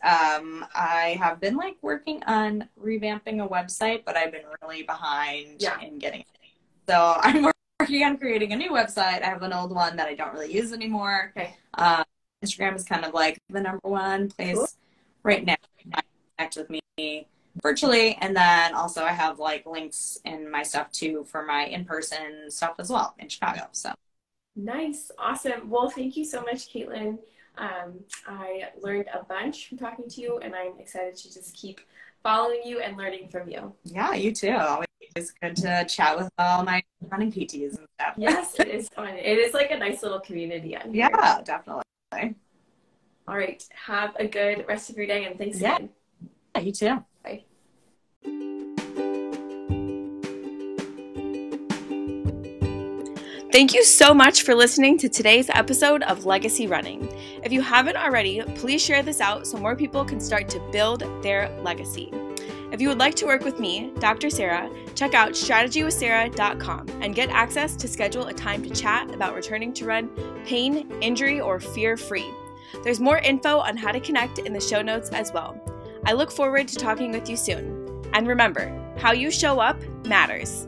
um, 0.03 0.65
I 0.73 1.15
have 1.21 1.39
been 1.39 1.55
like 1.55 1.75
working 1.83 2.23
on 2.23 2.67
revamping 2.83 3.43
a 3.45 3.47
website, 3.47 4.03
but 4.03 4.17
I've 4.17 4.31
been 4.31 4.45
really 4.63 4.81
behind 4.83 5.61
Yeah. 5.61 5.79
in 5.79 5.99
getting 5.99 6.21
it. 6.21 6.27
So 6.89 7.17
I'm 7.21 7.51
working 7.79 8.03
on 8.03 8.17
creating 8.17 8.53
a 8.53 8.55
new 8.55 8.71
website. 8.71 9.21
I 9.21 9.27
have 9.27 9.43
an 9.43 9.53
old 9.53 9.71
one 9.75 9.95
that 9.97 10.07
I 10.07 10.15
don't 10.15 10.33
really 10.33 10.51
use 10.51 10.73
anymore. 10.73 11.33
Okay. 11.37 11.55
Uh, 11.75 12.03
Instagram 12.43 12.75
is 12.75 12.83
kind 12.83 13.05
of 13.05 13.13
like 13.13 13.37
the 13.49 13.61
number 13.61 13.87
one 13.87 14.29
place 14.29 14.55
Cool. 14.55 14.67
right 15.21 15.45
now. 15.45 15.55
Connect 16.37 16.57
with 16.57 16.69
me 16.71 17.27
virtually 17.61 18.15
and 18.21 18.35
then 18.35 18.73
also 18.73 19.03
i 19.03 19.11
have 19.11 19.39
like 19.39 19.65
links 19.65 20.17
in 20.25 20.49
my 20.49 20.63
stuff 20.63 20.91
too 20.91 21.23
for 21.25 21.43
my 21.45 21.65
in-person 21.65 22.49
stuff 22.49 22.75
as 22.79 22.89
well 22.89 23.13
in 23.19 23.27
chicago 23.29 23.67
so 23.71 23.91
Nice, 24.53 25.11
awesome. 25.17 25.69
Well, 25.69 25.89
thank 25.89 26.17
you 26.17 26.25
so 26.25 26.41
much, 26.41 26.73
Caitlin. 26.73 27.19
Um, 27.57 28.01
I 28.27 28.65
learned 28.81 29.05
a 29.13 29.23
bunch 29.23 29.69
from 29.69 29.77
talking 29.77 30.09
to 30.09 30.21
you, 30.21 30.39
and 30.39 30.53
I'm 30.53 30.77
excited 30.77 31.15
to 31.15 31.33
just 31.33 31.55
keep 31.55 31.79
following 32.21 32.59
you 32.65 32.81
and 32.81 32.97
learning 32.97 33.29
from 33.29 33.49
you. 33.49 33.73
yeah 33.85 34.13
you 34.13 34.31
too 34.33 34.51
always 34.51 34.87
good 35.41 35.55
to 35.55 35.85
chat 35.89 36.17
with 36.17 36.29
all 36.37 36.63
my 36.63 36.83
running 37.09 37.31
pts 37.31 37.77
and 37.77 37.87
stuff 37.97 38.15
Yes, 38.17 38.55
it 38.59 38.67
is 38.77 38.89
fun. 38.89 39.15
It 39.15 39.37
is 39.39 39.53
like 39.53 39.71
a 39.71 39.77
nice 39.77 40.03
little 40.03 40.19
community 40.19 40.75
on 40.75 40.93
here. 40.93 41.09
yeah 41.11 41.41
definitely 41.43 41.83
All 43.27 43.37
right. 43.37 43.63
Have 43.87 44.15
a 44.17 44.27
good 44.27 44.65
rest 44.67 44.89
of 44.89 44.97
your 44.97 45.07
day, 45.07 45.25
and 45.25 45.37
thanks 45.37 45.59
Yeah. 45.61 45.75
again. 45.77 45.89
yeah, 46.55 46.61
you 46.61 46.71
too. 46.71 47.05
Thank 53.51 53.73
you 53.73 53.83
so 53.83 54.13
much 54.13 54.43
for 54.43 54.55
listening 54.55 54.97
to 54.99 55.09
today's 55.09 55.49
episode 55.49 56.03
of 56.03 56.25
Legacy 56.25 56.67
Running. 56.67 57.09
If 57.43 57.51
you 57.51 57.61
haven't 57.61 57.97
already, 57.97 58.41
please 58.55 58.81
share 58.81 59.03
this 59.03 59.19
out 59.19 59.45
so 59.45 59.57
more 59.57 59.75
people 59.75 60.05
can 60.05 60.21
start 60.21 60.47
to 60.49 60.59
build 60.71 61.03
their 61.21 61.49
legacy. 61.59 62.09
If 62.71 62.79
you 62.79 62.87
would 62.87 62.97
like 62.97 63.15
to 63.15 63.25
work 63.25 63.43
with 63.43 63.59
me, 63.59 63.91
Dr. 63.99 64.29
Sarah, 64.29 64.69
check 64.95 65.13
out 65.13 65.33
strategywithsarah.com 65.33 66.87
and 67.01 67.13
get 67.13 67.29
access 67.29 67.75
to 67.75 67.89
schedule 67.89 68.27
a 68.27 68.33
time 68.33 68.63
to 68.63 68.69
chat 68.69 69.13
about 69.13 69.35
returning 69.35 69.73
to 69.73 69.85
run 69.85 70.07
pain, 70.45 70.89
injury, 71.01 71.41
or 71.41 71.59
fear 71.59 71.97
free. 71.97 72.31
There's 72.85 73.01
more 73.01 73.17
info 73.17 73.59
on 73.59 73.75
how 73.75 73.91
to 73.91 73.99
connect 73.99 74.39
in 74.39 74.53
the 74.53 74.61
show 74.61 74.81
notes 74.81 75.09
as 75.09 75.33
well. 75.33 75.59
I 76.05 76.13
look 76.13 76.31
forward 76.31 76.69
to 76.69 76.77
talking 76.77 77.11
with 77.11 77.29
you 77.29 77.35
soon. 77.35 77.80
And 78.13 78.27
remember, 78.27 78.71
how 78.97 79.11
you 79.11 79.31
show 79.31 79.59
up 79.59 79.79
matters. 80.05 80.67